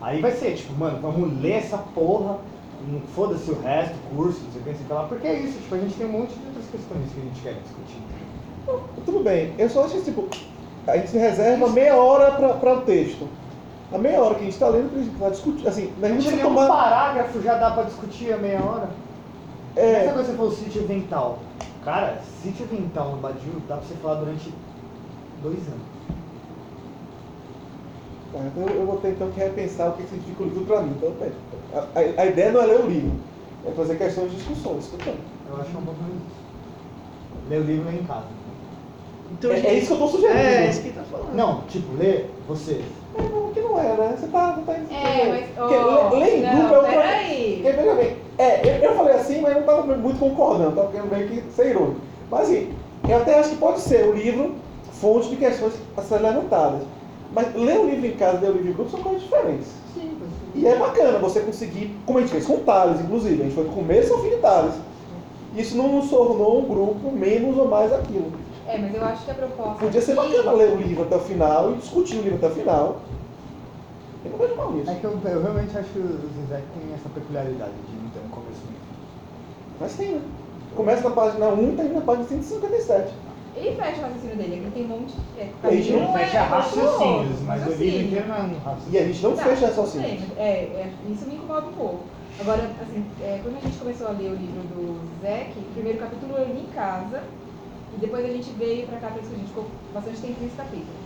[0.00, 2.38] Aí vai ser, tipo, mano, vamos ler essa porra,
[2.88, 5.26] não foda-se o resto, curso, não sei o que, não sei o que lá, porque
[5.28, 7.54] é isso, tipo, a gente tem um monte de outras questões que a gente quer
[7.62, 8.02] discutir.
[9.04, 10.28] Tudo bem, eu só acho que tipo,
[10.86, 13.28] a gente reserva meia hora pra, pra o texto.
[13.92, 15.68] A meia hora que a gente tá lendo pra gente pra discutir.
[15.68, 16.68] Assim, a A gente gente lê um tomar.
[16.68, 18.88] parágrafo já dá pra discutir a meia hora.
[19.76, 20.04] É.
[20.04, 21.38] Essa coisa que você falou, sítio vental.
[21.84, 24.52] Cara, sítio vental no Badiu dá pra você falar durante
[25.42, 25.90] dois anos.
[28.32, 30.92] Tá, então eu vou ter então que repensar o que significa o livro pra mim.
[30.96, 31.12] Então,
[31.74, 33.12] a, a- a ideia não é ler o livro,
[33.66, 34.86] é fazer questões de discussões.
[34.86, 35.16] Tudo bem.
[35.50, 37.48] Eu acho que é um pouco mais isso.
[37.48, 38.26] Ler o livro em casa.
[39.32, 40.38] Então, É, gente, é isso que eu tô sugerindo.
[40.38, 41.34] É, é isso que ele tá falando.
[41.34, 42.84] Não, tipo, ler você.
[43.70, 44.16] Não, é, né?
[44.18, 44.56] Você tá.
[44.56, 45.44] Não tá É, mas.
[46.32, 46.92] Em não, grupo é outra.
[46.92, 47.60] peraí.
[47.62, 50.90] Porque, veja bem, é, eu, eu falei assim, mas eu não tava muito concordando, tava
[50.90, 52.00] querendo meio que ser irônico.
[52.30, 52.72] Mas assim,
[53.08, 54.54] eu até acho que pode ser o livro
[54.92, 56.82] fonte de questões a serem levantadas.
[57.32, 59.68] Mas ler o livro em casa e ler o livro em grupo são coisas diferentes.
[59.94, 60.18] Sim,
[60.54, 63.64] E é bacana você conseguir, como a gente fez com Thales, inclusive, a gente foi
[63.64, 64.74] do começo ao fim de Thales.
[65.56, 68.32] Isso não nos tornou um grupo menos ou mais aquilo.
[68.66, 69.74] É, mas eu acho que a proposta.
[69.84, 72.50] Podia ser bacana ler o livro até o final e discutir o livro até o
[72.50, 72.96] final.
[74.24, 74.90] Eu não vejo mal nisso.
[74.90, 78.20] É que eu, eu realmente acho que o Zizek tem essa peculiaridade de não ter
[78.20, 78.80] um começo muito.
[79.78, 80.22] Mas tem, né?
[80.74, 83.14] Começa na página 1 e termina na página 157.
[83.56, 85.16] Ele fecha o raciocínio dele, ele tem um monte.
[85.36, 88.42] É, A gente não caminho é- fecha é raciocínios, mas o livro inteiro não é
[88.42, 88.94] um raciocínio.
[88.94, 90.08] E a gente não Tá, fecha tudo raciocínio.
[90.08, 92.04] bem, É, é, isso me incomoda um pouco.
[92.38, 95.98] Agora, assim, é, quando a gente começou a ler o livro do Zeke, o primeiro
[95.98, 97.22] capítulo eu li em casa,
[97.92, 100.56] e depois a gente veio pra cá pra discutir, a gente ficou bastante tempo nesse
[100.56, 100.99] capítulo.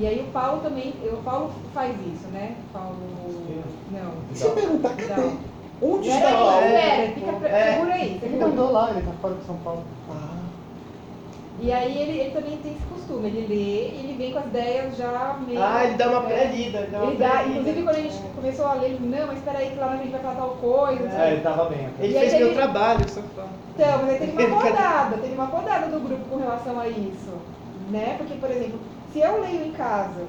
[0.00, 2.56] E aí o Paulo também, o Paulo faz isso, né?
[2.72, 2.96] Paulo.
[3.92, 4.12] Não.
[4.34, 5.30] Se eu perguntar, cadê?
[5.82, 6.58] Onde está aí, lá?
[6.60, 7.72] pera, fica pre- É.
[7.74, 8.02] segura aí.
[8.10, 8.46] Ele segura.
[8.48, 9.82] mandou lá, ele tá fora de São Paulo.
[10.10, 10.36] Ah,
[11.60, 13.54] E aí ele, ele também tem esse costume, ele lê
[13.88, 15.62] e ele vem com as ideias já meio.
[15.62, 16.28] Ah, ele dá uma né?
[16.28, 16.78] pré-lida.
[16.78, 19.58] Ele dá Ele dá, inclusive quando a gente começou a ler, ele não, mas espera
[19.58, 21.08] aí que lá na frente vai falar tal coisa.
[21.22, 21.88] É, ele tava bem.
[21.98, 23.48] Ele E fez meu ele- trabalho, só fala.
[23.74, 27.32] Então, mas aí teve uma rodada, teve uma rodada do grupo com relação a isso.
[27.90, 28.14] Né?
[28.18, 28.78] Porque, por exemplo,
[29.12, 30.26] se eu leio em casa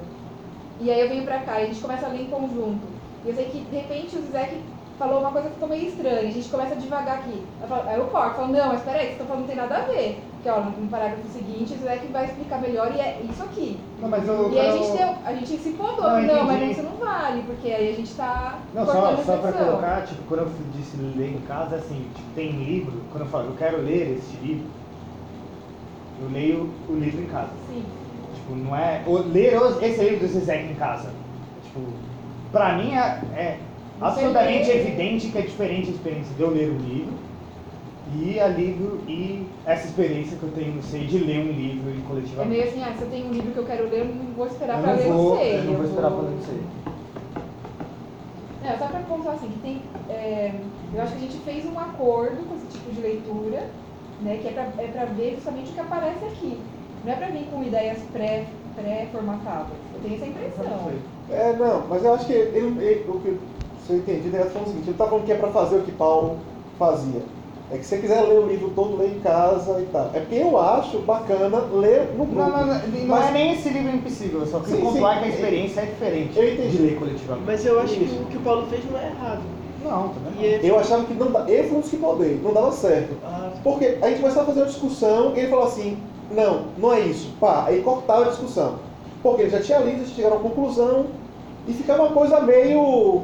[0.80, 2.86] e aí eu venho pra cá e a gente começa a ler em conjunto,
[3.24, 4.64] e eu sei que de repente o Zizek
[4.98, 7.46] falou uma coisa que ficou meio estranha, a gente começa a devagar aqui.
[7.60, 9.68] Eu falo- Aí eu corto, falo, não, mas peraí, vocês estão falando que não tem
[9.70, 10.28] nada a ver.
[10.34, 13.78] Porque ó, no parágrafo seguinte o Zizek vai explicar melhor e é isso aqui.
[14.00, 14.52] Não, mas eu.
[14.52, 16.96] E aí a eu- gente, deu, a gente se incomodou, Não, não, mas isso não
[16.98, 20.50] vale, porque aí a gente tá Não, só, a só pra colocar, tipo, quando eu
[20.72, 24.36] disse ler em casa, assim, tipo, tem livro, quando eu falo, eu quero ler este
[24.38, 24.68] livro,
[26.20, 27.61] eu leio o livro em casa.
[28.52, 29.02] Tipo, não é.
[29.32, 31.10] ler esse livro do Zizek em casa.
[31.62, 31.80] Tipo,
[32.50, 33.00] pra mim é,
[33.34, 33.58] é
[34.00, 37.12] absolutamente evidente que é diferente a experiência de eu ler um livro
[38.12, 41.90] e a livro e essa experiência que eu tenho no SEI de ler um livro
[41.90, 42.50] e É coletivamente.
[42.50, 44.46] meio assim, ah, se eu tenho um livro que eu quero ler, eu não vou
[44.46, 45.58] esperar eu pra não ler vou, no sei.
[45.58, 46.60] eu não vou esperar pra ler no SEI.
[48.62, 49.82] Não, só pra pontuar assim, que tem.
[50.08, 50.52] é,
[50.92, 53.60] eu acho que a gente fez um acordo com esse tipo de leitura,
[54.20, 54.36] né?
[54.38, 56.81] Que é pra, é pra ver justamente o que aparece aqui.
[57.04, 58.44] Não é pra vir com ideias pré-
[58.76, 59.66] pré-formatadas.
[59.94, 60.90] eu tenho essa impressão.
[61.30, 63.36] É, não, mas eu acho que ele, ele- o que
[63.80, 65.92] você entendido é falando o seguinte, ele tá falando que é pra fazer o que
[65.92, 66.36] Paulo
[66.78, 67.22] fazia.
[67.70, 70.10] É que se você quiser ler o livro todo, lê em casa e tal.
[70.12, 72.34] É porque eu acho bacana ler no grupo.
[72.34, 75.04] Não, não, não, não Mas- é nem esse livro impossível, eu só queria Sim, que
[75.04, 76.76] a experiência é diferente Eu entendi.
[76.76, 77.46] de ler coletivamente.
[77.46, 78.14] Mas eu acho que Isso.
[78.22, 79.40] o que o Paulo fez não é errado.
[79.82, 80.42] Não, também não.
[80.42, 80.68] Ele...
[80.68, 81.50] Eu achava que não dava.
[81.50, 83.16] Ele foi um dos que podei, não dava certo.
[83.24, 85.96] Ah, Porque a gente começava a fazer uma discussão e ele falou assim,
[86.34, 88.78] não, não é isso, pá, aí cortava a discussão.
[89.22, 91.06] Porque ele já tinha lido, já chegaram a uma conclusão
[91.66, 93.22] e ficava uma coisa meio.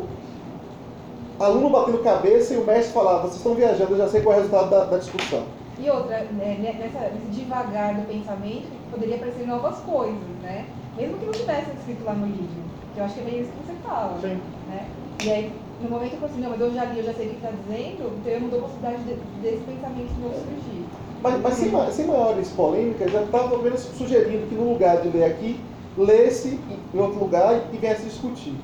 [1.41, 4.39] Aluno batendo cabeça e o mestre falava, vocês estão viajando, eu já sei qual é
[4.39, 5.43] o resultado da, da discussão.
[5.79, 10.67] E outra, né, ne- nessa, nesse devagar do pensamento, poderia aparecer novas coisas, né?
[10.97, 12.63] Mesmo que não tivesse escrito lá no livro.
[12.93, 14.19] Que eu acho que é bem isso que você fala.
[14.21, 14.41] Sim.
[14.67, 14.89] Né?
[15.23, 17.27] E aí, no momento eu falei assim, não, mas eu já li, eu já sei
[17.27, 20.87] o que está dizendo, então eu não dou possibilidade de, desse pensamento novo surgir.
[21.23, 25.25] Mas, mas sem, sem maiores polêmicas, eu estava apenas sugerindo que no lugar de ler
[25.25, 25.61] aqui,
[25.97, 26.61] lesse
[26.95, 28.55] em outro lugar e viesse discutir.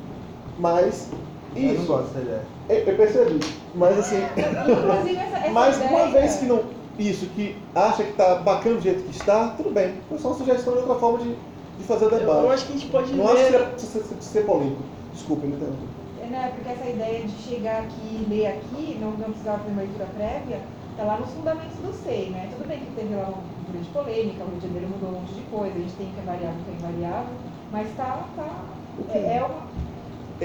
[0.59, 1.11] Mas
[1.57, 2.42] Eu não isso, gosto da ideia.
[2.68, 3.40] eu, eu percebi.
[3.74, 4.22] Mas assim.
[4.36, 6.62] Inclusive, essa, essa Mas ideia, uma vez que não.
[6.96, 9.94] Isso, que acha que tá bacana do jeito que está, tudo bem.
[10.09, 11.30] Foi só uma sugestão de outra forma de,
[11.78, 12.44] de fazer debate.
[12.44, 13.66] eu acho que a gente pode Não acho que ler...
[13.70, 14.82] precisa ser, polêmico.
[15.12, 15.82] Desculpa, me interrompi.
[16.22, 19.70] É, né, porque essa ideia de chegar aqui e ler aqui, não, não precisar fazer
[19.72, 20.61] uma leitura prévia,
[20.97, 22.49] tá lá nos fundamentos do SEI, né?
[22.53, 25.34] Tudo bem que teve lá uma grande polêmica, o Rio de Janeiro mudou um monte
[25.34, 27.34] de coisa, a gente tem que é variável, que é invariável,
[27.72, 28.64] mas tá, tá,
[29.12, 29.18] quê?
[29.18, 29.74] é, é uma...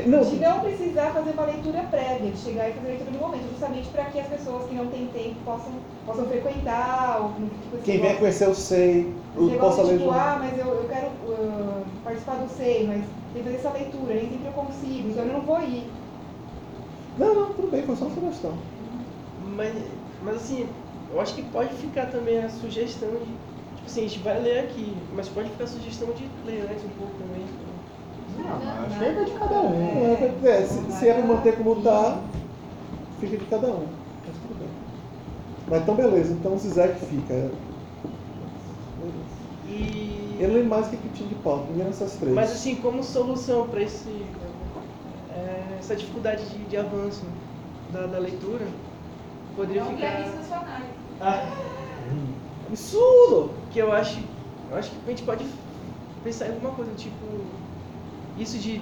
[0.05, 3.19] Não, De não precisar fazer uma leitura prévia, de chegar e fazer a leitura no
[3.19, 5.71] momento, justamente para que as pessoas que não têm tempo possam,
[6.05, 7.31] possam frequentar, ou
[7.73, 9.11] esse quem vem conhecer o SEI,
[9.59, 13.49] possa ler tipo, ah, mas eu, eu quero ah, participar do SEI, mas tem que
[13.49, 15.89] fazer essa leitura, nem sempre eu consigo, então eu não vou ir.
[17.17, 18.53] Não, não, tudo bem, foi só uma sugestão.
[19.55, 19.73] Mas,
[20.23, 20.67] mas assim,
[21.11, 23.49] eu acho que pode ficar também a sugestão de.
[23.75, 26.83] Tipo assim, a gente vai ler aqui, mas pode ficar a sugestão de ler antes
[26.83, 27.45] um pouco também.
[28.37, 29.73] Não, acho que vai de cada um.
[29.73, 32.21] É, é, se, se é pra manter como tá,
[33.19, 33.87] fica de cada um.
[34.25, 34.69] Mas tudo bem.
[35.67, 37.33] Mas então beleza, então o Zizek fica.
[37.33, 37.49] é.
[39.67, 40.37] E.
[40.39, 42.33] Eu lembro mais que, que tinha de pauta, não eram essas três.
[42.33, 44.09] Mas assim, como solução para esse
[45.35, 47.23] é, essa dificuldade de, de avanço
[47.91, 48.65] da, da leitura,
[49.59, 50.25] poderia Não ficar.
[51.19, 51.51] Ah,
[52.65, 53.67] Absurdo!
[53.69, 54.19] que eu acho,
[54.67, 55.45] eu acho que a gente pode
[56.23, 57.25] pensar em alguma coisa, tipo,
[58.35, 58.81] isso de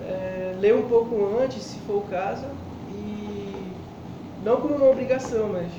[0.00, 2.46] é, ler um pouco antes, se for o caso,
[2.88, 3.76] e
[4.40, 5.72] não como uma obrigação, mas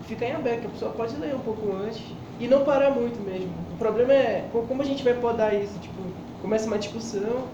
[0.00, 3.66] ficar em aberto, a pessoa pode ler um pouco antes e não parar muito mesmo.
[3.70, 7.52] O problema é co- como a gente vai podar isso, tipo, começa uma discussão,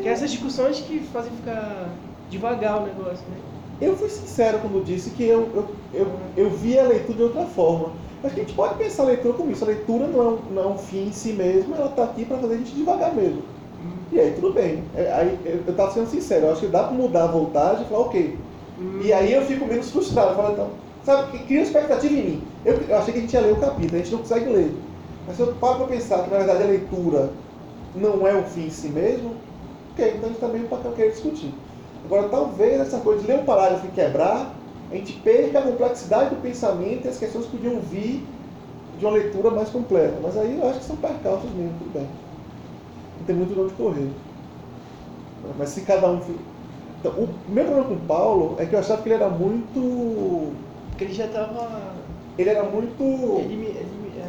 [0.00, 1.98] que é essas discussões que fazem ficar
[2.28, 3.42] devagar o negócio, né?
[3.84, 6.06] Eu fui sincero quando disse que eu, eu, eu,
[6.36, 7.90] eu vi a leitura de outra forma.
[8.22, 9.64] Que a gente pode pensar a leitura como isso.
[9.64, 12.24] A leitura não é um, não é um fim em si mesmo, ela está aqui
[12.24, 13.42] para fazer a gente devagar mesmo.
[14.10, 14.82] E aí, tudo bem.
[14.96, 17.84] É, Aí, eu eu tava sendo sincero, eu acho que dá para mudar a voltagem
[17.84, 18.38] e falar, ok.
[19.02, 20.30] E aí eu fico menos frustrado.
[20.30, 20.70] Eu falo, então,
[21.04, 22.42] sabe, cria expectativa em mim.
[22.64, 24.72] Eu, eu achei que a gente ia ler o capítulo, a gente não consegue ler.
[25.26, 27.30] Mas se eu paro para pensar que na verdade a leitura
[27.94, 29.34] não é um fim em si mesmo,
[29.92, 31.54] ok, então a gente também é um papel que eu queria discutir.
[32.04, 34.54] Agora, talvez essa coisa de ler um parágrafo e quebrar,
[34.90, 38.24] a gente perca a complexidade do pensamento e as questões podiam vir
[38.98, 40.14] de uma leitura mais completa.
[40.22, 42.08] Mas aí eu acho que são percalços mesmo, tudo bem.
[43.18, 44.10] Não tem muito de onde correr.
[45.58, 46.20] Mas se cada um.
[47.00, 50.52] Então, o meu problema com o Paulo é que eu achava que ele era muito.
[50.90, 51.94] Porque ele já tava.
[52.38, 53.66] Ele era muito Ele me.
[53.66, 54.20] Ele me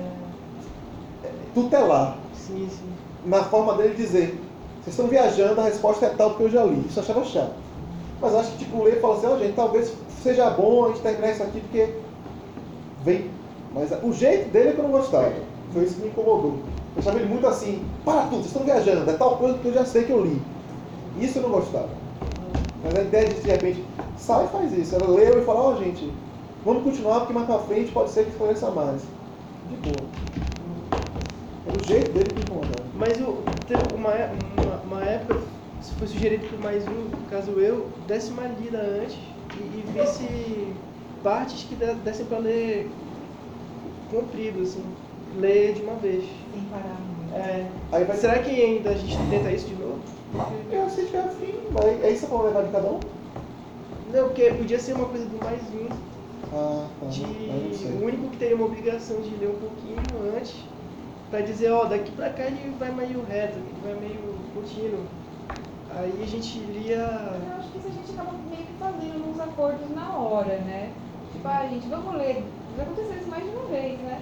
[1.23, 2.89] é, tutelar sim, sim.
[3.26, 4.39] na forma dele dizer:
[4.82, 6.86] vocês estão viajando, a resposta é tal porque eu já li.
[6.88, 7.64] Isso eu achava chato.
[8.22, 10.88] Mas eu acho que tipo, ler e falar assim: ó, gente, talvez seja bom a
[10.89, 11.95] gente terminar isso aqui porque
[13.03, 13.30] vem.
[13.74, 15.34] Mas o jeito dele é que eu não gostava.
[15.74, 16.55] Foi isso que me incomodou.
[16.95, 19.74] Eu achava ele muito assim: para tudo, vocês estão viajando, é tal coisa que eu
[19.74, 20.41] já sei que eu li.
[21.20, 21.89] Isso eu não gostava.
[22.84, 23.84] Mas a ideia de de repente,
[24.18, 24.95] sai e faz isso.
[24.95, 26.11] Ela leu e falou: ó, gente,
[26.63, 29.01] vamos continuar porque mais pra frente pode ser que esclareça mais.
[29.70, 30.07] De boa.
[31.68, 32.86] Era o jeito dele que me incomodava.
[32.95, 33.38] Mas o,
[33.68, 35.41] teve uma, uma, uma época,
[35.86, 39.17] se foi sugerido por mais um, no caso eu, desse uma lida antes
[39.53, 40.73] e, e visse
[41.23, 42.91] partes que de- dessem pra ler
[44.09, 44.83] comprido, assim,
[45.39, 46.23] ler de uma vez.
[46.51, 47.36] Sem parar muito.
[47.36, 49.99] É, Aí vai será que ainda a gente tenta isso de novo?
[50.31, 52.99] Porque- Eu sei que é afim, mas é isso que você levar de cada um?
[54.11, 55.88] não, porque podia ser uma coisa do mais um,
[56.53, 57.07] Ah, tá.
[57.07, 60.55] de o único que teria uma obrigação de ler um pouquinho antes,
[61.29, 65.05] pra dizer, ó, daqui pra cá ele vai meio reto, ele vai meio contínuo.
[65.97, 66.95] Aí a gente lia.
[66.97, 70.89] Eu acho que isso a gente acaba meio que fazendo uns acordos na hora, né?
[71.31, 72.43] Tipo, ah, gente, vamos ler.
[72.77, 74.19] Já aconteceu isso mais de uma vez, né?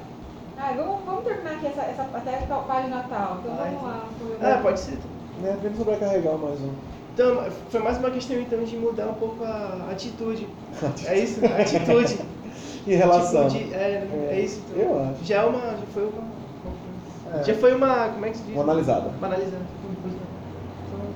[0.58, 3.40] Ah, vamos, vamos terminar aqui essa, essa até a página tal.
[3.42, 4.06] Então Ah, vamos lá.
[4.42, 4.98] Ah, pode ser.
[5.42, 6.70] Né, não sobrecarregar mais um.
[7.14, 10.48] Então, foi mais uma questão então de mudar um pouco a atitude.
[11.08, 11.40] É isso?
[11.46, 12.20] A atitude.
[12.86, 13.48] Em relação.
[13.48, 14.62] Tipo de- é, é isso.
[14.70, 14.84] Então.
[14.84, 15.24] Eu acho.
[15.26, 15.60] Já é uma.
[15.62, 16.22] Já foi uma.
[16.22, 17.44] uma- É.
[17.44, 18.10] Já foi uma.
[18.10, 18.54] Como é que se diz?
[18.54, 19.10] Uma analisada.
[19.18, 19.64] Uma analisada.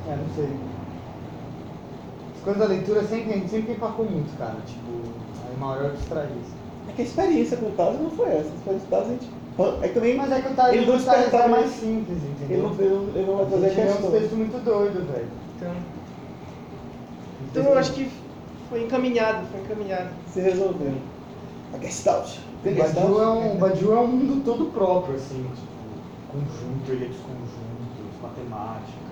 [0.07, 0.49] É, não sei.
[2.37, 4.55] As coisas da leitura sempre, a gente sempre empacou muito, cara.
[4.65, 4.91] Tipo,
[5.47, 6.25] aí uma hora eu distraí.
[6.25, 6.53] assim.
[6.89, 8.49] É que a experiência com o Taz não foi essa.
[8.49, 9.27] A experiência com o Taz a gente.
[9.81, 10.15] É que também.
[10.15, 11.79] Mas é que o Tales Ele não o Tales despertava é mais isso.
[11.81, 12.63] simples, Ele entendeu?
[12.63, 14.11] não, ele não, ele não vai A trazer gente lê uns questão.
[14.11, 15.27] textos muito doido, velho.
[15.57, 15.71] Então,
[17.51, 18.09] então eu acho que
[18.69, 20.09] foi encaminhado, foi encaminhado.
[20.31, 20.93] Se resolveu.
[21.73, 22.37] A Gestalt.
[22.63, 22.75] Tem?
[22.75, 25.67] Badiou é, um, Badiou é um mundo todo próprio, assim, tipo,
[26.31, 29.06] conjunto, ilhas conjuntos, matemática, evento.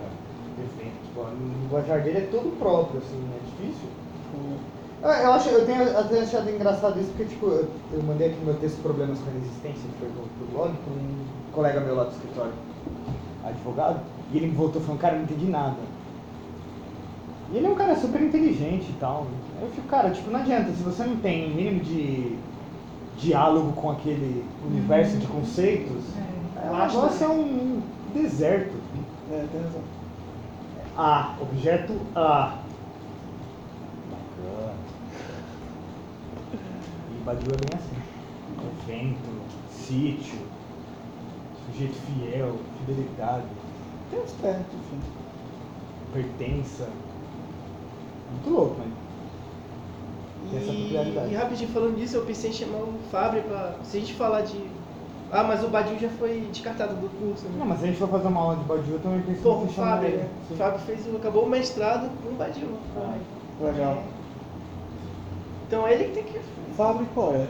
[1.16, 3.88] Tipo, o linguajar dele é todo próprio, assim, é difícil.
[5.01, 8.38] Eu, eu acho, eu tenho até achado engraçado isso, porque, tipo, eu, eu mandei aqui
[8.43, 11.95] meu texto Problemas com a Resistência, que foi pro, pro blog, pra um colega meu
[11.95, 12.51] lá do escritório,
[13.45, 14.01] advogado,
[14.34, 15.78] e ele me voltou falando, cara, eu não entendi nada.
[17.53, 19.28] E ele é um cara super inteligente e tal.
[19.61, 22.36] Eu fico, cara, tipo, não adianta, se você não tem um mínimo de
[23.18, 26.03] diálogo com aquele universo de conceitos,
[26.57, 26.68] É.
[26.68, 27.82] é, o negócio é um
[28.13, 28.74] deserto.
[29.32, 29.82] É, tem razão.
[30.97, 32.59] A, objeto A.
[34.09, 34.73] Bacana.
[37.11, 38.01] E Badiou é bem assim.
[38.87, 40.39] Evento, sítio,
[41.65, 43.45] sujeito fiel, fidelidade,
[44.09, 45.01] Tem uns termos, enfim.
[46.13, 46.89] pertença.
[48.31, 48.91] Muito louco, né?
[50.49, 53.75] Tem essa E, e rapidinho falando disso, eu pensei em chamar o Fábio pra.
[53.83, 54.74] Se a gente falar de.
[55.36, 57.55] Ah, mas o Badil já foi descartado do curso, né?
[57.59, 59.55] Não, mas se a gente for fazer uma aula de Badiu, eu também penso Pô,
[59.57, 60.29] o em chamar Fábio, ele.
[60.49, 62.69] O Fábio fez o, acabou o mestrado com o Badil.
[62.95, 63.17] Ah.
[63.59, 63.97] Legal.
[65.67, 66.39] Então ele que tem que.
[66.73, 67.47] Fábio qual é?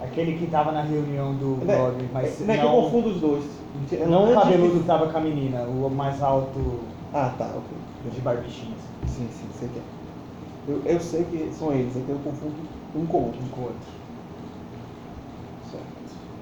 [0.00, 2.82] Aquele que tava na reunião do Não é- blog, mas não é que eu não,
[2.82, 3.44] confundo os dois.
[3.92, 7.78] Eu não o cabeludo que tava com a menina, o mais alto Ah, tá, ok.
[8.10, 8.80] de barbichinhas.
[9.06, 9.82] Sim, sim, sei que é.
[10.66, 12.56] Eu, eu sei que são eles, é que eu confundo
[12.96, 13.42] um com o outro.
[13.42, 13.86] Um com o outro.
[15.70, 15.86] Certo.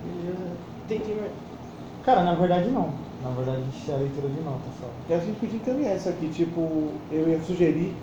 [0.03, 0.70] Beleza.
[2.03, 2.93] Cara, na verdade não.
[3.23, 4.91] Na verdade a gente é a leitura de nota só.
[5.09, 7.95] E a gente podia encaminhar isso aqui, tipo, eu ia sugerir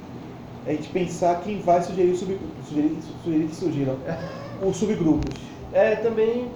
[0.65, 2.63] a gente pensar quem vai sugerir o subgrupo.
[2.63, 3.97] Sugerir, que- sugerir que surgiram
[4.61, 5.35] os subgrupos.
[5.71, 6.51] É, também.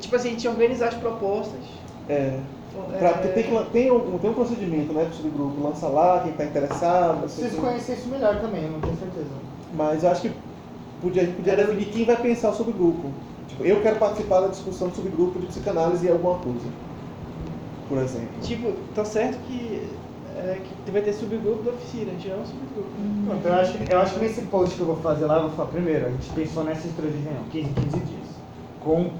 [0.00, 1.64] Tipo assim, a gente organizar as propostas.
[2.08, 5.62] É, É, pra, porque tem, tem, um, tem um procedimento, né, pro subgrupo.
[5.62, 7.20] Lança lá, quem tá interessado.
[7.20, 9.30] Preciso conhecer isso melhor também, eu não tenho certeza.
[9.72, 10.30] Mas eu acho que
[11.00, 13.12] podia, a gente podia definir quem vai pensar o subgrupo.
[13.54, 16.66] Tipo, eu quero participar da discussão do subgrupo de psicanálise e alguma coisa.
[17.88, 18.28] Por exemplo.
[18.42, 19.88] Tipo, tá certo que,
[20.36, 22.88] é, que vai ter subgrupo da oficina, já é um subgrupo.
[23.26, 25.42] Pronto, eu acho, que- eu acho que nesse post que eu vou fazer lá, eu
[25.42, 28.28] vou falar, primeiro, a gente pensou nessa estrutura de reunião, 15 em 15 dias,
[28.82, 29.10] com,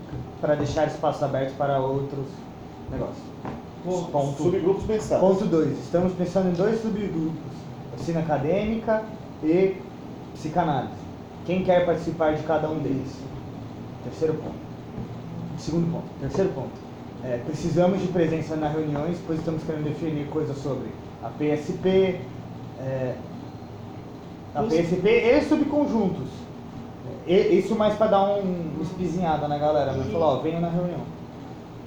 [0.41, 2.27] para deixar espaços abertos para outros
[2.91, 3.23] negócios.
[4.11, 4.43] Ponto.
[4.43, 5.29] Subgrupos pensados.
[5.29, 5.79] Ponto 2.
[5.79, 7.33] Estamos pensando em dois subgrupos:
[7.95, 9.03] oficina acadêmica
[9.43, 9.77] e
[10.35, 10.95] psicanálise.
[11.45, 13.13] Quem quer participar de cada um deles?
[14.05, 14.55] Terceiro ponto.
[15.59, 16.05] Segundo ponto.
[16.21, 16.85] Terceiro ponto.
[17.25, 20.89] É, precisamos de presença nas reuniões, pois estamos querendo definir coisas sobre
[21.23, 22.21] a PSP,
[22.81, 23.15] é,
[24.55, 26.29] a PSP e subconjuntos.
[27.27, 28.43] E, isso mais para dar um,
[28.75, 31.01] uma espizinhada na galera, mas falar, ó, venham na reunião.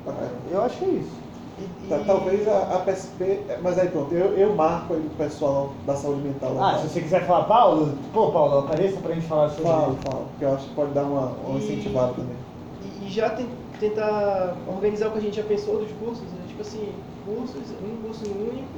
[0.03, 0.31] Bacana.
[0.49, 1.26] Eu acho que é isso.
[1.57, 5.75] E- Tá, Talvez a, a PSP, mas aí pronto, eu, eu marco aí o pessoal
[5.85, 6.73] da saúde mental lá.
[6.73, 10.03] Ah, se você quiser falar, Paulo, pô, Paulo, apareça pra gente falar sobre Falo, isso.
[10.03, 12.37] falo, porque eu acho que pode dar uma, uma incentivada também.
[12.81, 13.49] E, e já ten-
[13.79, 16.45] tentar organizar o que a gente já pensou dos cursos, né?
[16.47, 18.77] tipo assim, cursos, um curso único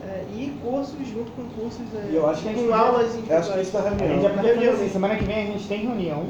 [0.00, 3.14] é, e cursos junto com cursos é, E eu acho que a gente com aulas
[3.14, 3.68] Eu acho que individuais.
[3.68, 4.22] isso na A gente reunião.
[4.22, 6.26] já fazer assim, semana que vem a gente tem reunião,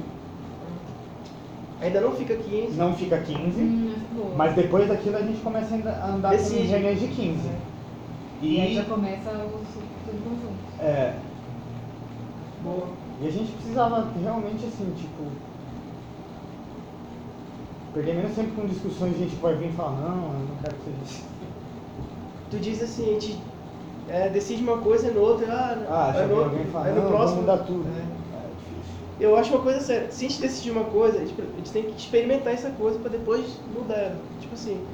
[1.81, 2.77] Ainda não fica 15.
[2.79, 4.35] não fica 15, Hum, boa.
[4.37, 7.51] mas depois daquilo a gente começa a andar- andar com de 15.
[8.43, 9.49] E aí E, já começa o
[10.07, 10.55] tudo conjunto.
[10.81, 11.15] é,
[12.65, 12.87] Boa.
[13.23, 15.23] e a gente precisava realmente assim, tipo.
[17.95, 20.75] Perder menos tempo com discussões a gente pode vir e falar, não, eu não quero
[20.77, 21.25] que seja assim.
[22.51, 23.39] Tu diz assim, a gente
[24.09, 26.87] é, decide uma coisa e no outro, ah, Ah, aí já no, vem alguém fala,
[26.87, 27.41] aí não, no vamos próximo.
[27.41, 27.87] mudar tudo.
[27.89, 28.16] É.
[29.19, 30.11] Eu acho uma coisa séria.
[30.11, 32.99] Se a gente decidir uma coisa, a gente, a gente tem que experimentar essa coisa
[32.99, 34.17] pra depois mudar.
[34.39, 34.87] Tipo assim,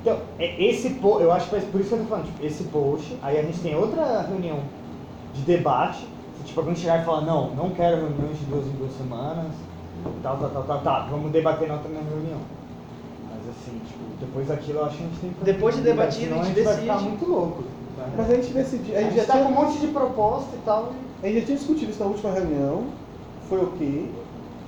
[0.00, 2.44] Então, é- esse po- eu acho que é por isso que eu tô falando, tipo,
[2.44, 4.60] esse post, aí a gente tem outra reunião
[5.32, 6.06] de debate,
[6.36, 9.54] se, tipo, alguém chegar e falar, não, não quero reuniões de duas em duas semanas,
[10.22, 12.40] tal, tal, tal, tal, tá, vamos debater na outra reunião.
[13.30, 16.14] Mas assim, tipo, depois daquilo eu acho que a gente tem que Depois de debate,
[16.14, 17.08] debatido, senão a gente vai ficar decide.
[17.10, 17.62] muito louco.
[17.96, 18.12] né?
[18.16, 19.86] Mas a gente decidiu, a a gente, gente já tá com um tinha, monte de
[19.88, 20.92] proposta e tal.
[21.22, 22.84] a gente já tinha discutido isso na última reunião,
[23.52, 24.10] foi ok.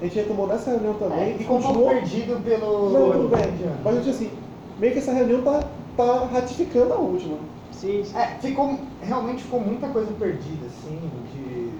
[0.01, 2.01] A gente retomou nessa reunião também É, e ficou um pouco continuou.
[2.03, 2.91] perdido pelo.
[2.91, 3.45] Não, tudo bem.
[3.83, 4.31] Mas eu disse assim,
[4.79, 5.63] meio que essa reunião tá,
[5.97, 7.39] tá ratificando a última.
[7.73, 8.17] sim, sim.
[8.17, 11.01] É, ficou, realmente ficou muita coisa perdida, assim,
[11.33, 11.71] de,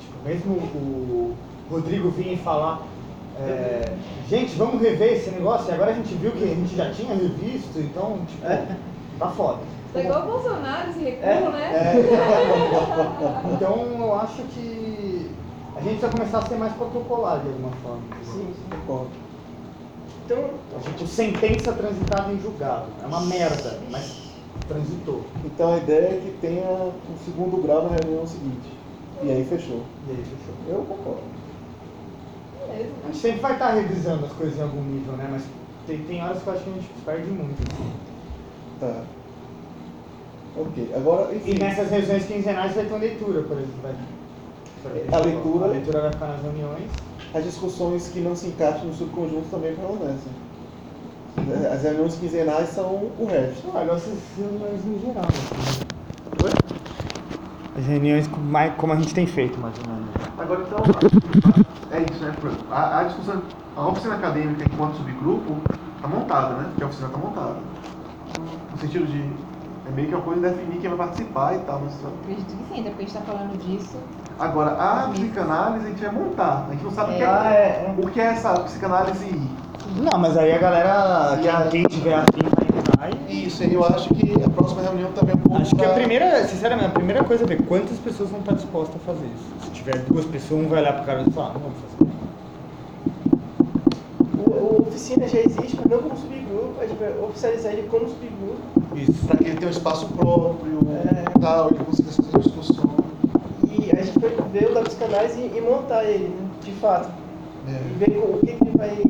[0.00, 1.34] tipo, mesmo o
[1.70, 2.82] Rodrigo vinha e falar,
[3.38, 3.92] é,
[4.28, 7.14] gente, vamos rever esse negócio, e agora a gente viu que a gente já tinha
[7.14, 8.66] revisto, então, tipo, É.
[9.18, 9.58] tá foda.
[9.92, 11.72] Tá igual o Bolsonaro, esse recuo, É, né?
[11.72, 13.52] É.
[13.54, 14.77] então, eu acho que
[15.78, 18.02] a gente vai começar a ser mais protocolar de alguma forma.
[18.24, 18.52] sim.
[18.70, 19.10] Concordo.
[20.24, 24.28] Então, A gente, sentença transitada em julgado, é uma merda, mas
[24.66, 25.24] transitou.
[25.44, 28.68] Então a ideia é que tenha um segundo grau na reunião seguinte.
[29.22, 29.82] E aí fechou.
[30.06, 30.54] E aí, fechou.
[30.68, 31.22] Eu concordo.
[32.68, 32.92] Beleza.
[33.02, 35.28] A gente sempre vai estar revisando as coisas em algum nível, né?
[35.30, 35.44] Mas
[35.86, 37.72] tem, tem horas que eu acho que a gente perde muito.
[37.72, 37.92] assim.
[38.80, 39.02] Tá.
[40.58, 41.52] Ok, agora, enfim.
[41.52, 43.80] E nessas reuniões quinzenais vai ter leitura, por exemplo.
[43.82, 43.94] Vai...
[45.12, 46.90] A leitura- A leitura vai ficar nas reuniões.
[47.34, 50.32] As discussões que não se encaixam no subconjunto também permanecem.
[51.72, 52.86] As reuniões quinzenais são
[53.18, 53.70] o resto.
[53.74, 55.24] Ah, essas reuniões em geral.
[55.28, 56.58] Assim.
[57.76, 58.28] As reuniões
[58.76, 60.08] como a gente tem feito, mais ou menos.
[60.36, 60.78] Agora então,
[61.92, 62.32] é isso, né?
[62.70, 63.42] A, a discussão,
[63.76, 65.58] a oficina acadêmica enquanto subgrupo
[65.96, 66.70] está montada, né?
[66.76, 67.56] Que a oficina está montada.
[68.72, 69.22] No sentido de,
[69.88, 71.80] é meio que uma coisa de definir quem vai participar e tal.
[71.84, 73.96] Mas, Acredito que sim, até porque a gente tá falando disso.
[74.38, 76.66] agora, a psicanálise a gente vai montar.
[76.68, 79.50] A gente não sabe o, que é, Ah, é, o que é essa psicanálise I.
[79.96, 84.10] Não, mas aí a galera, quem, quem tiver afim vai entrar e Isso, eu acho
[84.14, 87.24] que a próxima reunião também é um pouco Acho que a primeira, sinceramente, a primeira
[87.24, 89.64] coisa é ver quantas pessoas vão estar dispostas a fazer isso.
[89.64, 92.10] Se tiver duas pessoas, um vai olhar pro cara e falar, ah, não vamos fazer.
[94.36, 96.47] O, o oficina já existe, mas não como subgrupo.
[96.78, 98.96] A gente vai oficializar ele como subgrupo.
[98.96, 99.26] Isso.
[99.26, 101.24] Para que ele tenha um espaço próprio, É.
[101.40, 102.88] tal, ele consiga fazer discussões.
[103.70, 107.12] E a gente vai ver o da psicanálise e, e montar ele, né, de fato.
[107.66, 107.70] É.
[107.70, 109.02] E ver o que, que ele vai.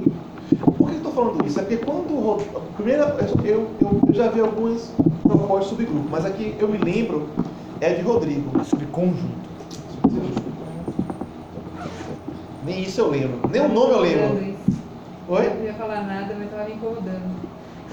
[0.76, 1.58] Por que eu tô falando isso?
[1.58, 4.92] É porque quando o Ro- a primeira eu, eu, eu já vi algumas
[5.22, 7.28] propostas de subgrupo, mas aqui eu me lembro
[7.80, 8.50] é de Rodrigo.
[8.64, 9.48] Subconjunto.
[12.64, 13.48] Nem isso eu lembro.
[13.50, 14.58] Nem o nome eu lembro.
[15.28, 15.48] Eu Oi?
[15.50, 17.48] não ia falar nada, mas tava me incomodando.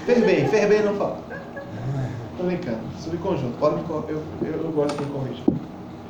[0.06, 1.18] Fez bem, fez bem não fala.
[2.38, 2.80] Tô brincando.
[3.00, 3.58] Subconjunto.
[3.60, 5.44] Pode me cor- eu, eu, eu gosto de corrigir.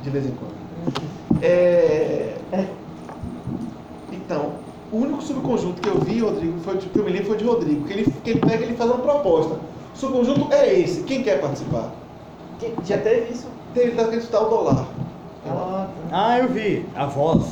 [0.02, 1.42] De vez em quando.
[1.42, 2.36] É...
[4.12, 4.52] Então,
[4.92, 7.84] o único subconjunto que eu vi, Rodrigo, foi que eu me lembro foi de Rodrigo.
[7.86, 9.54] Que ele, que ele pega e ele faz uma proposta.
[9.94, 11.02] O subconjunto é esse.
[11.04, 11.90] Quem quer participar?
[12.58, 13.46] que- Já teve isso?
[13.74, 14.86] Ele tá querendo estudar o dólar.
[15.46, 16.26] Ah, tá.
[16.30, 16.86] Ah, eu vi.
[16.94, 17.44] A voz.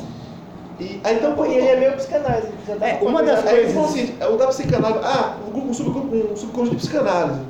[0.80, 2.48] E, aí, então, E ele é meio psicanálise.
[2.78, 6.32] Dá É, uma das ele coisas- assim, o da psicanálise, ah, um, grupo- um, subgrupo-
[6.32, 7.40] um subconjunto de psicanálise.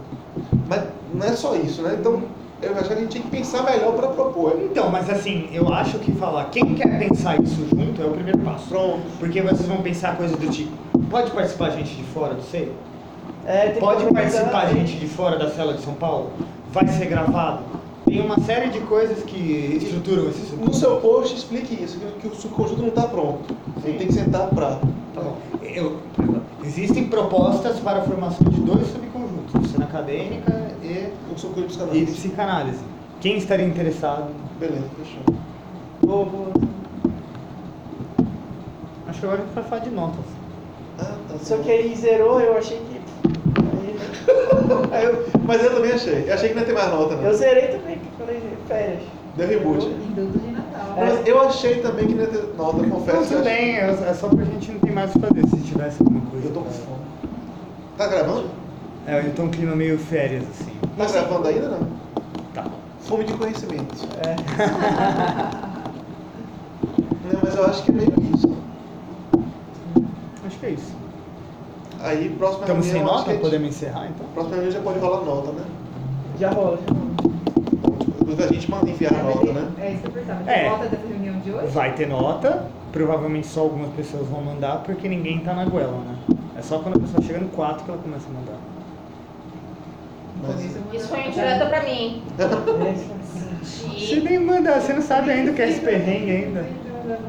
[0.69, 0.83] Mas
[1.15, 1.97] não é só isso, né?
[1.99, 2.23] Então,
[2.61, 4.59] eu acho que a gente tinha que pensar melhor para propor.
[4.63, 8.39] Então, mas assim, eu acho que falar quem quer pensar isso junto é o primeiro
[8.41, 8.67] passo.
[8.69, 9.03] Pronto.
[9.19, 10.71] Porque vocês vão pensar coisas do tipo,
[11.11, 12.73] pode participar gente de fora do SEI?
[13.47, 16.31] É, tem que Pode participar gente de fora da cela de São Paulo?
[16.73, 17.61] Vai ser gravado?
[18.15, 20.77] Tem uma série de coisas que estruturam esse No subconjunto.
[20.77, 23.57] seu post, explique isso, que, o subconjunto não está pronto.
[23.85, 24.77] Ele tem que sentar para.
[25.13, 25.37] Tá bom.
[25.61, 25.97] Eu,
[26.65, 32.07] existem propostas para a formação de dois subconjuntos, oficina acadêmica e, Um subconjunto de e
[32.07, 32.13] psicanálise.
[32.13, 32.85] psicanálise.
[33.21, 34.31] Quem estaria interessado?
[34.61, 35.35] Beleza, fechou.
[36.03, 36.53] Boa, boa.
[39.09, 40.25] Acho que agora a gente vai falar de notas.
[41.01, 41.35] Ah, tá.
[41.43, 42.95] Só que aí zerou, eu achei que.
[42.95, 43.05] aí-
[44.93, 46.25] Aí eu- mas eu também achei.
[46.29, 47.25] Eu achei que não ia ter mais nota, não.
[47.25, 47.94] Eu zerei também,
[48.75, 49.03] férias.
[49.37, 49.89] Deu reboot.
[49.89, 50.95] De Natal.
[50.97, 53.29] Mas eu achei também que não ia ter nota, eu confesso.
[53.29, 56.03] Tudo bem, é é só pra gente não ter mais o que fazer, se tivesse
[56.03, 56.47] alguma coisa.
[56.47, 57.05] Eu tô com fome.
[57.97, 58.49] Tá gravando?
[59.07, 60.73] É, eu tô um clima meio férias, assim.
[60.97, 61.87] Tá gravando ainda não?
[62.53, 62.67] Tá.
[63.01, 64.07] Fome de conhecimento.
[64.25, 64.35] É.
[67.33, 68.55] Não, mas eu acho que é meio isso.
[70.47, 70.95] Acho que é isso.
[72.01, 73.35] Aí, próxima Estamos sem reunião, nota?
[73.35, 74.27] Podemos encerrar, então?
[74.35, 75.65] Próxima reunião já pode rolar nota, né?
[76.39, 77.35] Já rola, já rola.
[78.25, 79.69] Inclusive a gente manda enviar a nota, né?
[79.79, 80.51] É isso que eu perguntava.
[80.51, 80.61] É.
[80.61, 81.67] Tem volta dessa reunião de hoje?
[81.67, 86.17] Vai ter nota, provavelmente só algumas pessoas vão mandar, porque ninguém tá na goela, né?
[86.57, 88.59] É só quando a pessoa chega no 4 que ela começa a mandar.
[90.93, 92.23] Isso foi um indireta pra mim.
[93.63, 96.67] Você nem manda, você não sabe ainda o que é esse perrengue ainda.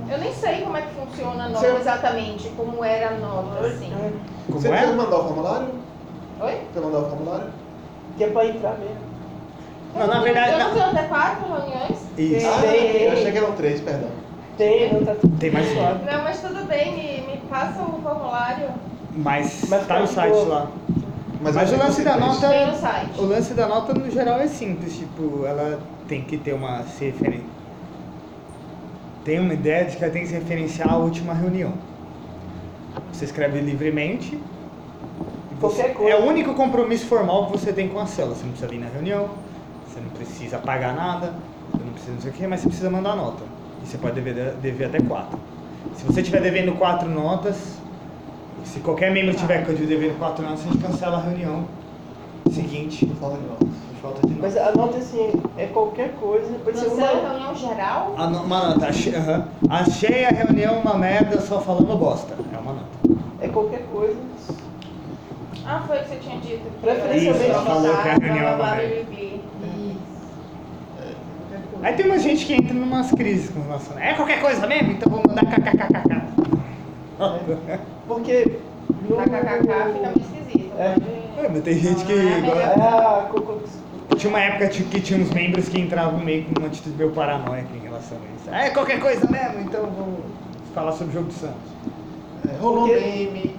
[0.09, 3.67] Eu nem sei como é que funciona a nota Você- exatamente, como era a nota,
[3.67, 3.91] assim.
[4.47, 4.93] Como Você quer é?
[4.93, 5.67] mandar o formulário?
[6.39, 6.57] Oi?
[6.73, 7.47] Quer mandar o formulário?
[8.17, 9.14] Que é pra entrar mesmo.
[9.95, 11.99] Não, na verdade, Eu não tenho até quatro reuniões.
[12.17, 12.47] Isso.
[12.47, 14.09] Ah, eu achei que eram três, perdão.
[14.57, 16.05] Tem, não tá tudo Tem mais suave.
[16.05, 18.67] Não, mas tudo bem, me, me passa o formulário.
[19.13, 20.67] Mas, Mas tá no tá site lá.
[21.41, 23.19] Mas, Mas o lance da nota- Tem no site.
[23.19, 27.05] O lance da nota no geral é simples, tipo, ela tem que ter uma se
[27.05, 27.41] referen...
[29.23, 31.73] Tem uma ideia de que ela tem que se referenciar à última reunião.
[33.11, 34.37] Você escreve livremente.
[35.59, 36.11] você- Qualquer coisa.
[36.11, 38.35] É o único compromisso formal que você tem com a célula.
[38.35, 39.29] Você não precisa vir na reunião,
[40.45, 41.33] precisa pagar nada,
[41.71, 43.43] você não precisa não sei o que, mas você precisa mandar nota.
[43.83, 45.39] E você pode dever, dever até quatro.
[45.95, 47.77] Se você estiver devendo quatro notas,
[48.63, 51.65] se qualquer membro tiver devendo quatro notas, a gente cancela a reunião
[52.51, 53.05] seguinte.
[53.19, 53.65] Fala de nota.
[53.65, 54.41] Por falta de nota.
[54.41, 57.07] Mas a nota assim, é qualquer coisa, pode ser uma.
[57.07, 58.15] reunião geral?
[58.17, 59.13] A no- uma nota, achei,
[59.69, 62.35] achei a reunião uma merda só falando bosta.
[62.53, 62.85] É uma nota.
[63.41, 64.17] É qualquer coisa.
[65.67, 66.61] Ah, foi o que você tinha dito.
[66.79, 67.43] Preferencialmente.
[67.43, 68.87] Isso, ela falou que a reunião é uma merda.
[68.87, 69.11] merda.
[69.11, 70.05] Isso.
[71.49, 71.74] Qualquer coisa.
[71.85, 73.99] Aí tem uma gente que entra em umas crises com relação.
[73.99, 74.93] É qualquer coisa mesmo?
[74.93, 76.15] Então vou mandar kkkk.
[78.07, 78.57] Porque.
[79.09, 79.15] No...
[79.17, 79.59] KKK
[79.93, 80.71] fica meio esquisito.
[80.79, 80.93] É.
[80.93, 82.13] pode- É, mas tem gente que.
[82.13, 82.47] É.
[82.47, 83.29] É a.
[83.31, 86.95] co- co- Tinha uma época que tinha uns membros que entravam meio com uma atitude
[86.97, 88.49] meio paranoica em relação a isso.
[88.55, 90.19] É qualquer coisa mesmo, então vou
[90.73, 91.55] falar sobre o jogo do Santos.
[92.49, 93.55] É, rolou Porque- meme.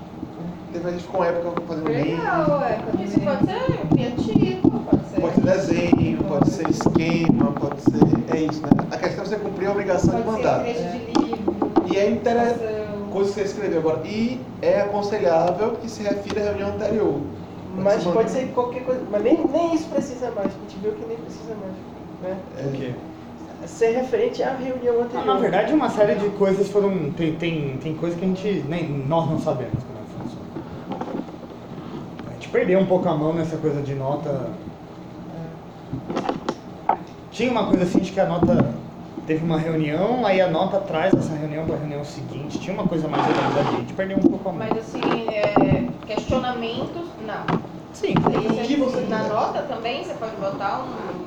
[0.72, 2.14] Teve a gente ficou uma época fazendo meme.
[2.16, 2.79] Legal, é.
[3.05, 5.06] Isso pode ser criativo, pode ser.
[5.21, 8.37] Pode ser desenho, pode ser esquema, pode ser.
[8.37, 8.69] É isso, né?
[8.91, 10.61] A questão é você cumprir a obrigação de Pode ser mandar.
[10.62, 11.73] trecho de livro.
[11.93, 12.87] E é interessante.
[13.12, 14.07] Coisa que você escreveu agora.
[14.07, 17.21] E é aconselhável que se refira à reunião anterior.
[17.79, 19.01] Mas pode manda- ser qualquer coisa.
[19.11, 20.49] Mas nem, nem isso precisa mais.
[20.49, 21.73] A gente viu que nem precisa mais.
[22.23, 22.37] Né?
[22.59, 22.95] É, O quê?
[23.67, 25.25] Ser referente à reunião anterior.
[25.27, 27.11] Na verdade, uma série de coisas foram.
[27.12, 31.27] Tem, tem, tem coisa que a gente nem nós não sabemos como é que funciona.
[32.29, 34.51] A gente perdeu um pouco a mão nessa coisa de nota.
[37.30, 38.74] Tinha uma coisa assim de que a nota
[39.26, 42.59] teve uma reunião, aí a nota traz essa reunião para a reunião seguinte.
[42.59, 44.66] Tinha uma coisa mais organizada, a gente perdeu um pouco a mão.
[44.66, 47.45] Mas assim, é, questionamentos, não.
[47.93, 49.32] Sim, Aí, que você na quiser.
[49.32, 51.26] nota também você pode botar um,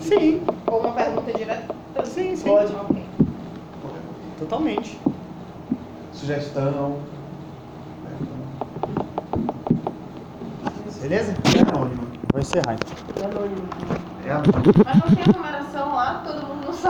[0.00, 1.74] sim, ou uma pergunta direta.
[2.04, 2.44] sim, sim.
[2.48, 2.72] Pode.
[2.72, 3.02] Ok.
[4.38, 5.00] Totalmente.
[6.12, 6.98] Sugestão.
[11.00, 11.34] Beleza?
[11.56, 13.22] É anônimo vou encerrar então.
[13.22, 13.54] É a noite.
[14.26, 14.82] É a noite.
[14.84, 16.53] Mas não tem aglomeração lá, todo mundo.